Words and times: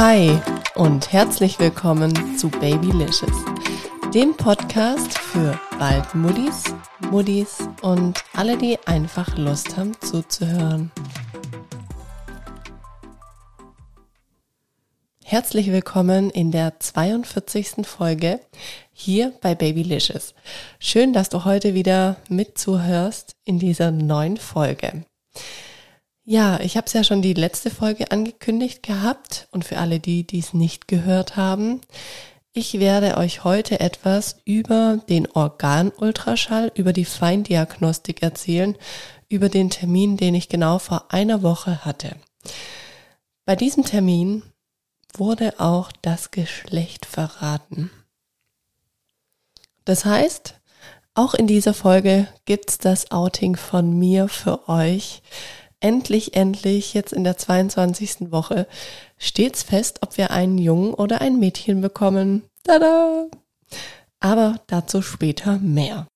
Hi 0.00 0.38
und 0.76 1.12
herzlich 1.12 1.58
willkommen 1.58 2.38
zu 2.38 2.48
Babylicious, 2.50 3.44
dem 4.14 4.32
Podcast 4.36 5.18
für 5.18 5.58
bald 5.76 6.14
Muddis, 6.14 6.62
Muddis 7.10 7.58
und 7.82 8.22
alle, 8.32 8.56
die 8.56 8.78
einfach 8.86 9.36
Lust 9.36 9.76
haben 9.76 10.00
zuzuhören. 10.00 10.92
Herzlich 15.24 15.72
willkommen 15.72 16.30
in 16.30 16.52
der 16.52 16.78
42. 16.78 17.84
Folge 17.84 18.38
hier 18.92 19.32
bei 19.40 19.56
Babylicious. 19.56 20.32
Schön, 20.78 21.12
dass 21.12 21.28
du 21.28 21.44
heute 21.44 21.74
wieder 21.74 22.18
mitzuhörst 22.28 23.34
in 23.44 23.58
dieser 23.58 23.90
neuen 23.90 24.36
Folge. 24.36 25.04
Ja, 26.30 26.60
ich 26.60 26.76
habe 26.76 26.86
es 26.86 26.92
ja 26.92 27.04
schon 27.04 27.22
die 27.22 27.32
letzte 27.32 27.70
Folge 27.70 28.10
angekündigt 28.10 28.82
gehabt 28.82 29.48
und 29.50 29.64
für 29.64 29.78
alle 29.78 29.98
die, 29.98 30.26
die 30.26 30.40
es 30.40 30.52
nicht 30.52 30.86
gehört 30.86 31.38
haben, 31.38 31.80
ich 32.52 32.78
werde 32.78 33.16
euch 33.16 33.44
heute 33.44 33.80
etwas 33.80 34.36
über 34.44 34.98
den 35.08 35.26
Organultraschall, 35.32 36.70
über 36.74 36.92
die 36.92 37.06
Feindiagnostik 37.06 38.22
erzählen, 38.22 38.76
über 39.30 39.48
den 39.48 39.70
Termin, 39.70 40.18
den 40.18 40.34
ich 40.34 40.50
genau 40.50 40.78
vor 40.78 41.14
einer 41.14 41.42
Woche 41.42 41.86
hatte. 41.86 42.14
Bei 43.46 43.56
diesem 43.56 43.84
Termin 43.84 44.42
wurde 45.16 45.58
auch 45.58 45.90
das 46.02 46.30
Geschlecht 46.30 47.06
verraten. 47.06 47.90
Das 49.86 50.04
heißt, 50.04 50.56
auch 51.14 51.32
in 51.32 51.46
dieser 51.46 51.72
Folge 51.72 52.28
gibt's 52.44 52.76
das 52.76 53.12
Outing 53.12 53.56
von 53.56 53.98
mir 53.98 54.28
für 54.28 54.68
euch. 54.68 55.22
Endlich, 55.80 56.34
endlich, 56.34 56.94
jetzt 56.94 57.12
in 57.12 57.22
der 57.22 57.36
22. 57.36 58.32
Woche 58.32 58.66
steht's 59.16 59.62
fest, 59.62 60.00
ob 60.02 60.16
wir 60.16 60.32
einen 60.32 60.58
Jungen 60.58 60.92
oder 60.92 61.20
ein 61.20 61.38
Mädchen 61.38 61.80
bekommen. 61.80 62.42
Tada! 62.64 63.28
Aber 64.18 64.60
dazu 64.66 65.02
später 65.02 65.58
mehr. 65.58 66.08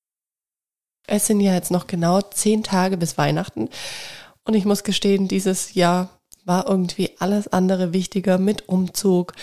Es 1.07 1.27
sind 1.27 1.41
ja 1.41 1.55
jetzt 1.55 1.71
noch 1.71 1.87
genau 1.87 2.21
zehn 2.21 2.65
Tage 2.65 2.97
bis 2.97 3.19
Weihnachten 3.19 3.69
und 4.45 4.55
ich 4.55 4.65
muss 4.65 4.83
gestehen, 4.83 5.29
dieses 5.29 5.75
Jahr 5.75 6.09
war 6.45 6.67
irgendwie 6.69 7.11
alles 7.21 7.49
andere 7.49 7.93
wichtiger 7.93 8.39
mit 8.39 8.69
Umzug 8.69 9.35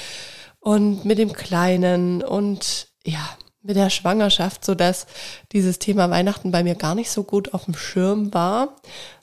und 0.59 1.05
mit 1.05 1.17
dem 1.17 1.31
Kleinen 1.31 2.21
und 2.21 2.89
ja, 3.05 3.37
mit 3.61 3.77
der 3.77 3.89
Schwangerschaft, 3.89 4.65
so 4.65 4.75
dass 4.75 5.07
dieses 5.51 5.79
Thema 5.79 6.09
Weihnachten 6.09 6.51
bei 6.51 6.63
mir 6.63 6.75
gar 6.75 6.95
nicht 6.95 7.11
so 7.11 7.23
gut 7.23 7.53
auf 7.53 7.65
dem 7.65 7.75
Schirm 7.75 8.33
war, 8.33 8.75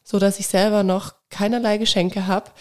so 0.06 0.20
dass 0.20 0.38
ich 0.38 0.46
selber 0.46 0.84
noch 0.84 1.14
keinerlei 1.30 1.78
Geschenke 1.78 2.28
habe 2.28 2.52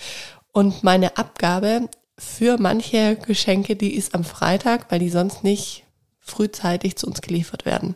und 0.51 0.83
meine 0.83 1.15
Abgabe 1.17 1.87
für 2.17 2.57
manche 2.57 3.17
Geschenke, 3.17 3.75
die 3.75 3.93
ist 3.93 4.15
am 4.15 4.23
Freitag, 4.23 4.89
weil 4.89 4.99
die 4.99 5.09
sonst 5.09 5.43
nicht 5.43 5.83
frühzeitig 6.19 6.95
zu 6.95 7.05
uns 7.05 7.21
geliefert 7.21 7.65
werden. 7.65 7.95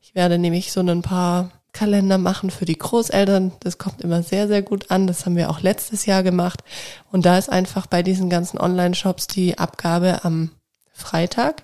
Ich 0.00 0.16
werde 0.16 0.36
nämlich 0.36 0.72
so 0.72 0.80
ein 0.80 1.02
paar 1.02 1.52
Kalender 1.72 2.18
machen 2.18 2.50
für 2.50 2.64
die 2.64 2.76
Großeltern. 2.76 3.52
Das 3.60 3.78
kommt 3.78 4.00
immer 4.00 4.22
sehr, 4.24 4.48
sehr 4.48 4.62
gut 4.62 4.90
an. 4.90 5.06
Das 5.06 5.24
haben 5.24 5.36
wir 5.36 5.48
auch 5.48 5.60
letztes 5.60 6.04
Jahr 6.04 6.24
gemacht. 6.24 6.64
Und 7.12 7.24
da 7.24 7.38
ist 7.38 7.50
einfach 7.50 7.86
bei 7.86 8.02
diesen 8.02 8.28
ganzen 8.28 8.58
Online-Shops 8.58 9.28
die 9.28 9.58
Abgabe 9.58 10.24
am 10.24 10.50
Freitag, 10.92 11.62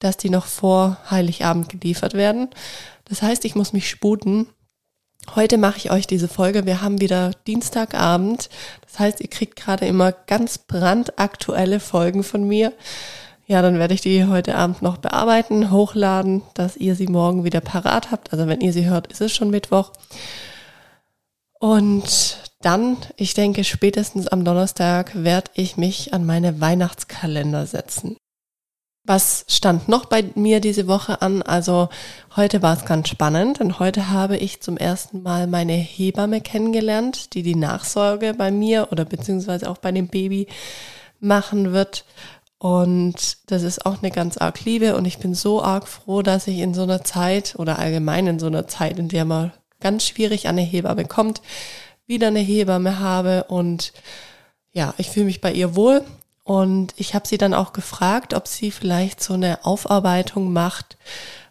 dass 0.00 0.16
die 0.16 0.28
noch 0.28 0.46
vor 0.46 0.98
Heiligabend 1.08 1.68
geliefert 1.68 2.14
werden. 2.14 2.48
Das 3.04 3.22
heißt, 3.22 3.44
ich 3.44 3.54
muss 3.54 3.72
mich 3.72 3.88
sputen. 3.88 4.48
Heute 5.34 5.58
mache 5.58 5.78
ich 5.78 5.90
euch 5.90 6.06
diese 6.06 6.28
Folge. 6.28 6.64
Wir 6.64 6.80
haben 6.80 7.00
wieder 7.00 7.32
Dienstagabend. 7.46 8.48
Das 8.82 8.98
heißt, 8.98 9.20
ihr 9.20 9.28
kriegt 9.28 9.56
gerade 9.56 9.86
immer 9.86 10.12
ganz 10.12 10.58
brandaktuelle 10.58 11.80
Folgen 11.80 12.22
von 12.22 12.44
mir. 12.44 12.72
Ja, 13.46 13.62
dann 13.62 13.78
werde 13.78 13.94
ich 13.94 14.00
die 14.00 14.26
heute 14.26 14.56
Abend 14.56 14.82
noch 14.82 14.98
bearbeiten, 14.98 15.70
hochladen, 15.70 16.42
dass 16.54 16.76
ihr 16.76 16.94
sie 16.94 17.06
morgen 17.06 17.44
wieder 17.44 17.60
parat 17.60 18.10
habt. 18.10 18.32
Also 18.32 18.46
wenn 18.46 18.60
ihr 18.60 18.72
sie 18.72 18.88
hört, 18.88 19.06
ist 19.06 19.20
es 19.20 19.34
schon 19.34 19.50
Mittwoch. 19.50 19.92
Und 21.58 22.38
dann, 22.60 22.96
ich 23.16 23.34
denke, 23.34 23.64
spätestens 23.64 24.28
am 24.28 24.44
Donnerstag 24.44 25.12
werde 25.14 25.50
ich 25.54 25.76
mich 25.76 26.12
an 26.14 26.26
meine 26.26 26.60
Weihnachtskalender 26.60 27.66
setzen. 27.66 28.16
Was 29.08 29.46
stand 29.48 29.88
noch 29.88 30.04
bei 30.04 30.22
mir 30.34 30.60
diese 30.60 30.86
Woche 30.86 31.22
an? 31.22 31.40
Also 31.40 31.88
heute 32.36 32.60
war 32.60 32.76
es 32.76 32.84
ganz 32.84 33.08
spannend, 33.08 33.58
denn 33.58 33.78
heute 33.78 34.10
habe 34.10 34.36
ich 34.36 34.60
zum 34.60 34.76
ersten 34.76 35.22
Mal 35.22 35.46
meine 35.46 35.72
Hebamme 35.72 36.42
kennengelernt, 36.42 37.32
die 37.32 37.42
die 37.42 37.54
Nachsorge 37.54 38.34
bei 38.34 38.50
mir 38.50 38.88
oder 38.90 39.06
beziehungsweise 39.06 39.70
auch 39.70 39.78
bei 39.78 39.92
dem 39.92 40.08
Baby 40.08 40.46
machen 41.20 41.72
wird. 41.72 42.04
Und 42.58 43.38
das 43.50 43.62
ist 43.62 43.86
auch 43.86 44.02
eine 44.02 44.10
ganz 44.10 44.36
arg 44.36 44.62
Liebe 44.66 44.94
und 44.94 45.06
ich 45.06 45.16
bin 45.16 45.32
so 45.32 45.62
arg 45.62 45.88
froh, 45.88 46.20
dass 46.20 46.46
ich 46.46 46.58
in 46.58 46.74
so 46.74 46.82
einer 46.82 47.02
Zeit 47.02 47.54
oder 47.56 47.78
allgemein 47.78 48.26
in 48.26 48.38
so 48.38 48.48
einer 48.48 48.68
Zeit, 48.68 48.98
in 48.98 49.08
der 49.08 49.24
man 49.24 49.52
ganz 49.80 50.04
schwierig 50.04 50.48
an 50.48 50.58
eine 50.58 50.66
Hebamme 50.66 51.06
kommt, 51.06 51.40
wieder 52.06 52.26
eine 52.26 52.40
Hebamme 52.40 52.98
habe 52.98 53.44
und 53.44 53.94
ja, 54.70 54.92
ich 54.98 55.08
fühle 55.08 55.24
mich 55.24 55.40
bei 55.40 55.50
ihr 55.50 55.74
wohl 55.74 56.04
und 56.48 56.94
ich 56.96 57.14
habe 57.14 57.28
sie 57.28 57.36
dann 57.36 57.52
auch 57.52 57.74
gefragt, 57.74 58.32
ob 58.32 58.48
sie 58.48 58.70
vielleicht 58.70 59.22
so 59.22 59.34
eine 59.34 59.66
Aufarbeitung 59.66 60.50
macht 60.50 60.96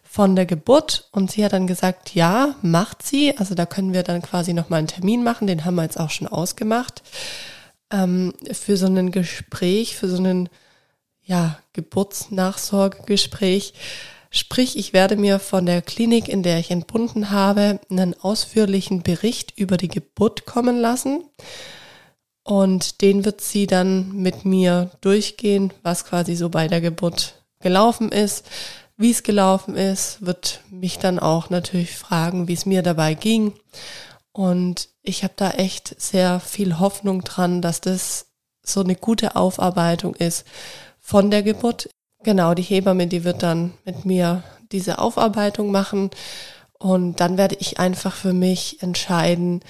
von 0.02 0.34
der 0.34 0.44
Geburt 0.44 1.08
und 1.12 1.30
sie 1.30 1.44
hat 1.44 1.52
dann 1.52 1.68
gesagt, 1.68 2.16
ja, 2.16 2.56
macht 2.62 3.04
sie. 3.04 3.38
Also 3.38 3.54
da 3.54 3.64
können 3.64 3.92
wir 3.92 4.02
dann 4.02 4.22
quasi 4.22 4.54
nochmal 4.54 4.80
einen 4.80 4.88
Termin 4.88 5.22
machen, 5.22 5.46
den 5.46 5.64
haben 5.64 5.76
wir 5.76 5.84
jetzt 5.84 6.00
auch 6.00 6.10
schon 6.10 6.26
ausgemacht, 6.26 7.04
ähm, 7.92 8.34
für 8.50 8.76
so 8.76 8.86
ein 8.86 9.12
Gespräch, 9.12 9.94
für 9.94 10.08
so 10.08 10.16
einen 10.16 10.48
ja, 11.22 11.60
Geburtsnachsorgegespräch. 11.74 13.74
Sprich, 14.30 14.76
ich 14.76 14.92
werde 14.92 15.14
mir 15.14 15.38
von 15.38 15.64
der 15.64 15.80
Klinik, 15.80 16.28
in 16.28 16.42
der 16.42 16.58
ich 16.58 16.72
entbunden 16.72 17.30
habe, 17.30 17.78
einen 17.88 18.20
ausführlichen 18.20 19.04
Bericht 19.04 19.56
über 19.56 19.76
die 19.76 19.86
Geburt 19.86 20.44
kommen 20.44 20.76
lassen. 20.76 21.22
Und 22.48 23.02
den 23.02 23.26
wird 23.26 23.42
sie 23.42 23.66
dann 23.66 24.10
mit 24.12 24.46
mir 24.46 24.90
durchgehen, 25.02 25.70
was 25.82 26.06
quasi 26.06 26.34
so 26.34 26.48
bei 26.48 26.66
der 26.66 26.80
Geburt 26.80 27.42
gelaufen 27.60 28.10
ist, 28.10 28.46
wie 28.96 29.10
es 29.10 29.22
gelaufen 29.22 29.76
ist, 29.76 30.24
wird 30.24 30.62
mich 30.70 30.98
dann 30.98 31.18
auch 31.18 31.50
natürlich 31.50 31.94
fragen, 31.94 32.48
wie 32.48 32.54
es 32.54 32.64
mir 32.64 32.82
dabei 32.82 33.12
ging. 33.12 33.52
Und 34.32 34.88
ich 35.02 35.24
habe 35.24 35.34
da 35.36 35.50
echt 35.50 36.00
sehr 36.00 36.40
viel 36.40 36.78
Hoffnung 36.78 37.22
dran, 37.22 37.60
dass 37.60 37.82
das 37.82 38.28
so 38.62 38.80
eine 38.80 38.96
gute 38.96 39.36
Aufarbeitung 39.36 40.14
ist 40.14 40.46
von 41.00 41.30
der 41.30 41.42
Geburt. 41.42 41.90
Genau, 42.24 42.54
die 42.54 42.62
Hebamme, 42.62 43.08
die 43.08 43.24
wird 43.24 43.42
dann 43.42 43.74
mit 43.84 44.06
mir 44.06 44.42
diese 44.72 45.00
Aufarbeitung 45.00 45.70
machen 45.70 46.08
und 46.78 47.20
dann 47.20 47.36
werde 47.36 47.56
ich 47.60 47.78
einfach 47.78 48.14
für 48.14 48.32
mich 48.32 48.82
entscheiden, 48.82 49.60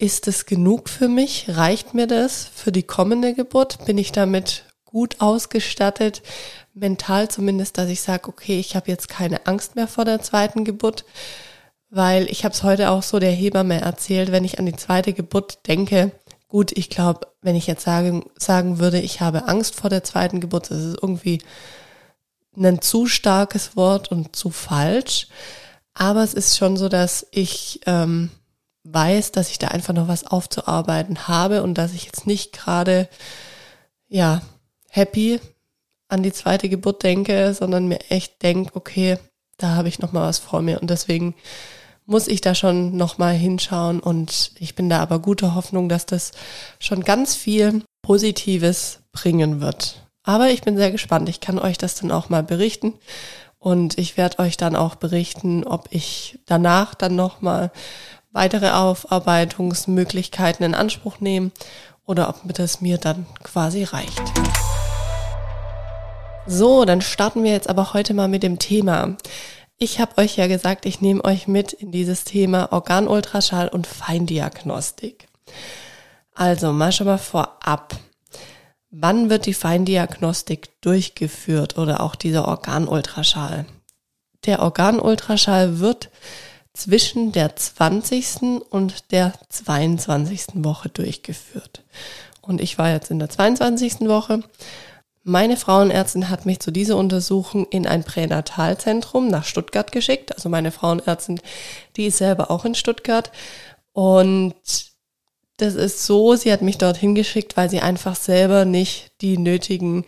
ist 0.00 0.28
es 0.28 0.46
genug 0.46 0.88
für 0.88 1.08
mich? 1.08 1.46
Reicht 1.48 1.94
mir 1.94 2.06
das 2.06 2.50
für 2.54 2.72
die 2.72 2.82
kommende 2.82 3.34
Geburt? 3.34 3.84
Bin 3.84 3.98
ich 3.98 4.12
damit 4.12 4.64
gut 4.84 5.20
ausgestattet? 5.20 6.22
Mental 6.74 7.28
zumindest, 7.28 7.78
dass 7.78 7.88
ich 7.88 8.00
sage, 8.00 8.28
okay, 8.28 8.58
ich 8.58 8.76
habe 8.76 8.90
jetzt 8.90 9.08
keine 9.08 9.46
Angst 9.46 9.76
mehr 9.76 9.88
vor 9.88 10.04
der 10.04 10.22
zweiten 10.22 10.64
Geburt, 10.64 11.04
weil 11.90 12.30
ich 12.30 12.44
habe 12.44 12.54
es 12.54 12.62
heute 12.62 12.90
auch 12.90 13.02
so 13.02 13.18
der 13.18 13.32
Hebamme 13.32 13.80
erzählt, 13.80 14.32
wenn 14.32 14.44
ich 14.44 14.58
an 14.58 14.66
die 14.66 14.76
zweite 14.76 15.12
Geburt 15.12 15.66
denke, 15.66 16.12
Gut, 16.50 16.72
ich 16.76 16.90
glaube, 16.90 17.28
wenn 17.42 17.54
ich 17.54 17.68
jetzt 17.68 17.84
sagen, 17.84 18.24
sagen 18.36 18.80
würde, 18.80 18.98
ich 18.98 19.20
habe 19.20 19.46
Angst 19.46 19.76
vor 19.76 19.88
der 19.88 20.02
zweiten 20.02 20.40
Geburt, 20.40 20.68
das 20.72 20.78
ist 20.78 20.98
irgendwie 21.00 21.40
ein 22.56 22.82
zu 22.82 23.06
starkes 23.06 23.76
Wort 23.76 24.10
und 24.10 24.34
zu 24.34 24.50
falsch. 24.50 25.28
Aber 25.94 26.24
es 26.24 26.34
ist 26.34 26.58
schon 26.58 26.76
so, 26.76 26.88
dass 26.88 27.24
ich 27.30 27.80
ähm, 27.86 28.30
weiß, 28.92 29.32
dass 29.32 29.50
ich 29.50 29.58
da 29.58 29.68
einfach 29.68 29.94
noch 29.94 30.08
was 30.08 30.26
aufzuarbeiten 30.26 31.28
habe 31.28 31.62
und 31.62 31.74
dass 31.74 31.92
ich 31.92 32.04
jetzt 32.04 32.26
nicht 32.26 32.52
gerade, 32.52 33.08
ja, 34.08 34.42
happy 34.88 35.40
an 36.08 36.22
die 36.22 36.32
zweite 36.32 36.68
Geburt 36.68 37.02
denke, 37.02 37.54
sondern 37.54 37.86
mir 37.88 38.00
echt 38.10 38.42
denke, 38.42 38.74
okay, 38.74 39.18
da 39.56 39.74
habe 39.76 39.88
ich 39.88 39.98
noch 39.98 40.12
mal 40.12 40.26
was 40.26 40.38
vor 40.38 40.62
mir 40.62 40.80
und 40.80 40.90
deswegen 40.90 41.34
muss 42.06 42.26
ich 42.26 42.40
da 42.40 42.56
schon 42.56 42.96
nochmal 42.96 43.34
hinschauen 43.34 44.00
und 44.00 44.50
ich 44.58 44.74
bin 44.74 44.90
da 44.90 44.98
aber 44.98 45.20
guter 45.20 45.54
Hoffnung, 45.54 45.88
dass 45.88 46.06
das 46.06 46.32
schon 46.80 47.04
ganz 47.04 47.36
viel 47.36 47.84
Positives 48.02 49.00
bringen 49.12 49.60
wird. 49.60 50.02
Aber 50.24 50.50
ich 50.50 50.62
bin 50.62 50.76
sehr 50.76 50.90
gespannt. 50.90 51.28
Ich 51.28 51.40
kann 51.40 51.58
euch 51.58 51.78
das 51.78 51.94
dann 51.94 52.10
auch 52.10 52.28
mal 52.28 52.42
berichten 52.42 52.94
und 53.58 53.98
ich 53.98 54.16
werde 54.16 54.40
euch 54.40 54.56
dann 54.56 54.74
auch 54.74 54.96
berichten, 54.96 55.64
ob 55.64 55.88
ich 55.90 56.40
danach 56.46 56.94
dann 56.94 57.14
nochmal 57.14 57.70
weitere 58.32 58.70
Aufarbeitungsmöglichkeiten 58.70 60.64
in 60.64 60.74
Anspruch 60.74 61.20
nehme 61.20 61.50
oder 62.06 62.28
ob 62.28 62.54
das 62.54 62.80
mir 62.80 62.98
dann 62.98 63.26
quasi 63.42 63.84
reicht. 63.84 64.22
So, 66.46 66.84
dann 66.84 67.00
starten 67.00 67.44
wir 67.44 67.52
jetzt 67.52 67.68
aber 67.68 67.92
heute 67.92 68.14
mal 68.14 68.28
mit 68.28 68.42
dem 68.42 68.58
Thema. 68.58 69.16
Ich 69.78 70.00
habe 70.00 70.18
euch 70.18 70.36
ja 70.36 70.46
gesagt, 70.46 70.84
ich 70.86 71.00
nehme 71.00 71.24
euch 71.24 71.46
mit 71.48 71.72
in 71.72 71.92
dieses 71.92 72.24
Thema 72.24 72.72
Organultraschall 72.72 73.68
und 73.68 73.86
Feindiagnostik. 73.86 75.28
Also 76.34 76.72
mal 76.72 76.92
schon 76.92 77.06
mal 77.06 77.18
vorab. 77.18 77.96
Wann 78.90 79.30
wird 79.30 79.46
die 79.46 79.54
Feindiagnostik 79.54 80.80
durchgeführt 80.80 81.78
oder 81.78 82.00
auch 82.00 82.16
dieser 82.16 82.48
Organultraschall? 82.48 83.66
Der 84.46 84.62
Organultraschall 84.62 85.78
wird 85.78 86.10
zwischen 86.72 87.32
der 87.32 87.56
20. 87.56 88.62
und 88.70 89.10
der 89.12 89.32
22. 89.48 90.64
Woche 90.64 90.88
durchgeführt. 90.88 91.82
Und 92.40 92.60
ich 92.60 92.78
war 92.78 92.90
jetzt 92.90 93.10
in 93.10 93.18
der 93.18 93.30
22. 93.30 94.00
Woche. 94.02 94.42
Meine 95.22 95.56
Frauenärztin 95.56 96.30
hat 96.30 96.46
mich 96.46 96.60
zu 96.60 96.70
dieser 96.70 96.96
Untersuchung 96.96 97.66
in 97.66 97.86
ein 97.86 98.04
Pränatalzentrum 98.04 99.28
nach 99.28 99.44
Stuttgart 99.44 99.92
geschickt. 99.92 100.34
Also 100.34 100.48
meine 100.48 100.72
Frauenärztin, 100.72 101.40
die 101.96 102.06
ist 102.06 102.18
selber 102.18 102.50
auch 102.50 102.64
in 102.64 102.74
Stuttgart. 102.74 103.30
Und 103.92 104.54
das 105.58 105.74
ist 105.74 106.06
so, 106.06 106.36
sie 106.36 106.50
hat 106.50 106.62
mich 106.62 106.78
dorthin 106.78 107.14
geschickt, 107.14 107.56
weil 107.56 107.68
sie 107.68 107.80
einfach 107.80 108.16
selber 108.16 108.64
nicht 108.64 109.12
die 109.20 109.36
nötigen 109.36 110.06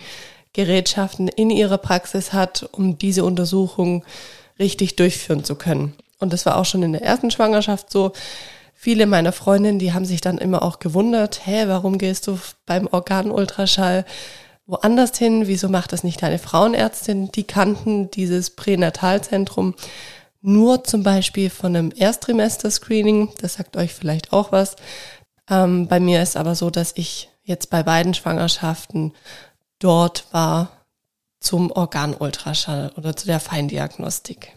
Gerätschaften 0.54 1.28
in 1.28 1.50
ihrer 1.50 1.78
Praxis 1.78 2.32
hat, 2.32 2.68
um 2.72 2.96
diese 2.96 3.24
Untersuchung 3.24 4.04
richtig 4.58 4.96
durchführen 4.96 5.44
zu 5.44 5.56
können. 5.56 5.94
Und 6.22 6.32
das 6.32 6.46
war 6.46 6.56
auch 6.56 6.64
schon 6.64 6.82
in 6.82 6.92
der 6.92 7.02
ersten 7.02 7.30
Schwangerschaft 7.30 7.90
so. 7.90 8.12
Viele 8.74 9.06
meiner 9.06 9.30
Freundinnen, 9.30 9.78
die 9.78 9.92
haben 9.92 10.04
sich 10.04 10.20
dann 10.20 10.38
immer 10.38 10.62
auch 10.62 10.80
gewundert, 10.80 11.46
hä, 11.46 11.64
warum 11.68 11.98
gehst 11.98 12.26
du 12.26 12.38
beim 12.66 12.88
Organultraschall 12.88 14.04
woanders 14.66 15.16
hin? 15.16 15.46
Wieso 15.46 15.68
macht 15.68 15.92
das 15.92 16.02
nicht 16.02 16.20
deine 16.20 16.38
Frauenärztin? 16.38 17.30
Die 17.30 17.44
kannten 17.44 18.10
dieses 18.10 18.50
Pränatalzentrum 18.50 19.74
nur 20.40 20.82
zum 20.82 21.04
Beispiel 21.04 21.48
von 21.48 21.76
einem 21.76 21.92
Erstrimester-Screening. 21.94 23.30
Das 23.40 23.54
sagt 23.54 23.76
euch 23.76 23.94
vielleicht 23.94 24.32
auch 24.32 24.50
was. 24.50 24.74
Ähm, 25.48 25.86
bei 25.86 26.00
mir 26.00 26.20
ist 26.22 26.36
aber 26.36 26.54
so, 26.54 26.68
dass 26.70 26.92
ich 26.96 27.30
jetzt 27.44 27.70
bei 27.70 27.82
beiden 27.82 28.14
Schwangerschaften 28.14 29.12
dort 29.78 30.26
war 30.32 30.70
zum 31.38 31.70
Organultraschall 31.70 32.92
oder 32.96 33.16
zu 33.16 33.26
der 33.26 33.40
Feindiagnostik. 33.40 34.52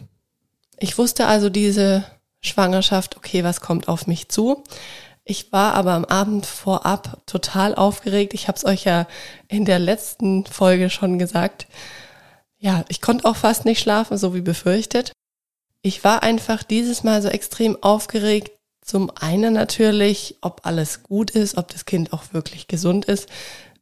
Ich 0.78 0.98
wusste 0.98 1.26
also 1.26 1.48
diese 1.48 2.04
Schwangerschaft, 2.40 3.16
okay, 3.16 3.44
was 3.44 3.60
kommt 3.60 3.88
auf 3.88 4.06
mich 4.06 4.28
zu? 4.28 4.62
Ich 5.24 5.50
war 5.52 5.74
aber 5.74 5.92
am 5.92 6.04
Abend 6.04 6.46
vorab 6.46 7.20
total 7.26 7.74
aufgeregt. 7.74 8.32
Ich 8.34 8.46
habe 8.46 8.56
es 8.56 8.64
euch 8.64 8.84
ja 8.84 9.08
in 9.48 9.64
der 9.64 9.78
letzten 9.78 10.46
Folge 10.46 10.88
schon 10.88 11.18
gesagt. 11.18 11.66
Ja, 12.58 12.84
ich 12.88 13.00
konnte 13.00 13.24
auch 13.24 13.36
fast 13.36 13.64
nicht 13.64 13.80
schlafen, 13.80 14.16
so 14.18 14.34
wie 14.34 14.40
befürchtet. 14.40 15.12
Ich 15.82 16.04
war 16.04 16.22
einfach 16.22 16.62
dieses 16.62 17.02
Mal 17.02 17.22
so 17.22 17.28
extrem 17.28 17.82
aufgeregt, 17.82 18.52
zum 18.80 19.10
einen 19.16 19.54
natürlich, 19.54 20.36
ob 20.42 20.64
alles 20.64 21.02
gut 21.02 21.32
ist, 21.32 21.56
ob 21.56 21.68
das 21.68 21.86
Kind 21.86 22.12
auch 22.12 22.32
wirklich 22.32 22.68
gesund 22.68 23.04
ist. 23.06 23.28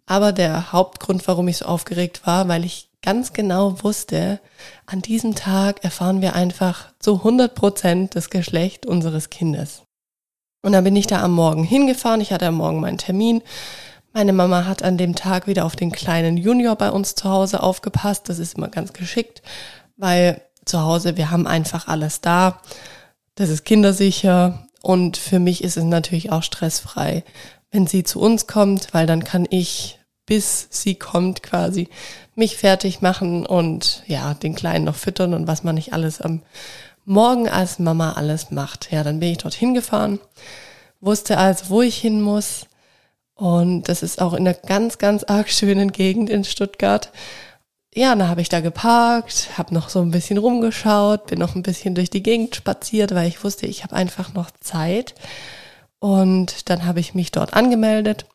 Aber 0.06 0.32
der 0.32 0.73
Hauptgrund, 0.73 1.29
warum 1.29 1.47
ich 1.49 1.58
so 1.58 1.67
aufgeregt 1.67 2.26
war, 2.26 2.49
weil 2.49 2.64
ich 2.64 2.90
ganz 3.05 3.35
genau 3.35 3.83
wusste, 3.85 4.41
an 4.87 5.03
diesem 5.03 5.35
Tag 5.35 5.85
erfahren 5.85 6.23
wir 6.23 6.35
einfach 6.35 6.93
zu 6.99 7.17
100 7.17 7.55
Prozent 7.55 8.17
das 8.17 8.31
Geschlecht 8.31 8.87
unseres 8.87 9.29
Kindes. 9.29 9.83
Und 10.62 10.73
dann 10.73 10.85
bin 10.85 10.97
ich 10.97 11.06
da 11.06 11.23
am 11.23 11.33
Morgen 11.33 11.62
hingefahren. 11.62 12.23
Ich 12.23 12.33
hatte 12.33 12.47
am 12.47 12.55
Morgen 12.55 12.81
meinen 12.81 12.97
Termin. 12.97 13.43
Meine 14.15 14.33
Mama 14.33 14.65
hat 14.65 14.83
an 14.83 14.97
dem 14.97 15.15
Tag 15.15 15.47
wieder 15.47 15.67
auf 15.67 15.77
den 15.77 15.93
kleinen 15.93 16.39
Junior 16.39 16.77
bei 16.77 16.91
uns 16.91 17.15
zu 17.15 17.29
Hause 17.29 17.62
aufgepasst. 17.62 18.31
Das 18.31 18.39
ist 18.39 18.56
immer 18.56 18.69
ganz 18.69 18.95
geschickt, 18.95 19.43
weil 19.99 20.41
zu 20.65 20.81
Hause, 20.81 21.19
wir 21.19 21.31
haben 21.31 21.47
einfach 21.47 21.89
alles 21.89 22.23
da. 22.23 22.62
Das 23.35 23.50
ist 23.50 23.65
kindersicher. 23.65 24.67
Und 24.81 25.19
für 25.19 25.39
mich 25.39 25.62
ist 25.62 25.77
es 25.77 25.85
natürlich 25.85 26.33
auch 26.33 26.43
stressfrei, 26.43 27.25
wenn 27.71 27.87
sie 27.87 28.03
zu 28.03 28.21
uns 28.21 28.47
kommt, 28.47 28.95
weil 28.95 29.07
dann 29.07 29.25
kann 29.25 29.47
ich, 29.50 29.99
bis 30.25 30.69
sie 30.71 30.95
kommt, 30.95 31.43
quasi 31.43 31.89
mich 32.37 32.57
fertig 32.57 33.01
machen 33.01 33.47
und 33.47 34.03
ja, 34.07 34.35
den 34.35 34.55
Kleinen 34.55 34.85
noch 34.85 34.97
füttern 34.97 35.35
und 35.35 35.47
was 35.47 35.65
man 35.65 35.75
nicht 35.75 35.93
alles 35.93 36.21
am 36.21 36.43
Morgen 37.05 37.49
als 37.49 37.79
Mama 37.79 38.13
alles 38.13 38.51
macht. 38.51 38.91
Ja, 38.91 39.05
dann 39.05 39.21
bin 39.21 39.31
ich 39.31 39.39
dorthin 39.39 39.75
gefahren, 39.75 40.21
wusste 41.01 41.39
also, 41.39 41.67
wo 41.69 41.83
ich 41.83 41.97
hin 41.97 42.21
muss. 42.21 42.67
Und 43.35 43.89
das 43.89 44.03
ist 44.03 44.23
auch 44.23 44.33
in 44.33 44.47
einer 44.47 44.55
ganz, 44.55 44.99
ganz 44.99 45.25
arg 45.25 45.51
schönen 45.51 45.93
Gegend 45.93 46.31
in 46.31 46.45
Stuttgart 46.45 47.11
ja, 47.95 48.15
dann 48.15 48.29
habe 48.29 48.41
ich 48.41 48.49
da 48.49 48.61
geparkt, 48.61 49.51
habe 49.57 49.73
noch 49.73 49.89
so 49.89 50.01
ein 50.01 50.11
bisschen 50.11 50.39
rumgeschaut, 50.39 51.27
bin 51.27 51.39
noch 51.39 51.55
ein 51.55 51.63
bisschen 51.63 51.95
durch 51.95 52.11
die 52.11 52.23
Gegend 52.23 52.57
spaziert, 52.57 53.15
weil 53.15 53.29
ich 53.29 53.45
wusste, 53.45 53.67
ich 53.67 53.85
habe 53.85 53.95
einfach 53.95 54.35
noch 54.35 54.51
Zeit. 54.61 55.15
Und 56.01 56.69
dann 56.69 56.85
habe 56.87 57.01
ich 57.01 57.15
mich 57.15 57.31
dort 57.31 57.55
angemeldet, 57.55 58.27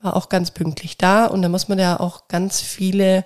war 0.00 0.16
auch 0.16 0.28
ganz 0.28 0.50
pünktlich 0.50 0.96
da 0.96 1.26
und 1.26 1.42
da 1.42 1.48
muss 1.48 1.68
man 1.68 1.78
ja 1.78 1.98
auch 1.98 2.28
ganz 2.28 2.60
viele 2.60 3.24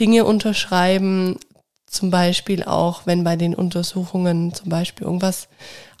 Dinge 0.00 0.24
unterschreiben. 0.24 1.38
Zum 1.86 2.10
Beispiel 2.10 2.64
auch, 2.64 3.06
wenn 3.06 3.22
bei 3.22 3.36
den 3.36 3.54
Untersuchungen 3.54 4.52
zum 4.52 4.68
Beispiel 4.68 5.06
irgendwas 5.06 5.48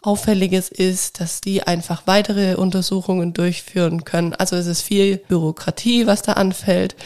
Auffälliges 0.02 0.68
ist, 0.68 1.20
dass 1.20 1.40
die 1.40 1.62
einfach 1.62 2.06
weitere 2.06 2.54
Untersuchungen 2.56 3.32
durchführen 3.32 4.04
können. 4.04 4.34
Also 4.34 4.56
es 4.56 4.66
ist 4.66 4.82
viel 4.82 5.18
Bürokratie, 5.18 6.06
was 6.06 6.22
da 6.22 6.34
anfällt. 6.34 6.96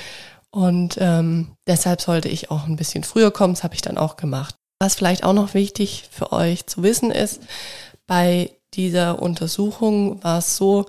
Und 0.51 0.97
ähm, 1.01 1.53
deshalb 1.67 2.01
sollte 2.01 2.29
ich 2.29 2.51
auch 2.51 2.67
ein 2.67 2.77
bisschen 2.77 3.05
früher 3.05 3.31
kommen. 3.31 3.55
Das 3.55 3.65
habe 3.65 3.75
ich 3.75 3.83
dann 3.83 3.99
auch 3.99 4.17
gemacht. 4.17 4.55
Was 4.81 4.95
vielleicht 4.95 5.25
auch 5.25 5.33
noch 5.33 5.55
wichtig 5.55 6.09
für 6.11 6.33
euch 6.33 6.67
zu 6.67 6.83
wissen 6.83 7.11
ist, 7.11 7.41
bei 8.07 8.51
dieser 8.75 9.21
Untersuchung 9.23 10.23
war 10.25 10.39
es 10.39 10.57
so, 10.57 10.87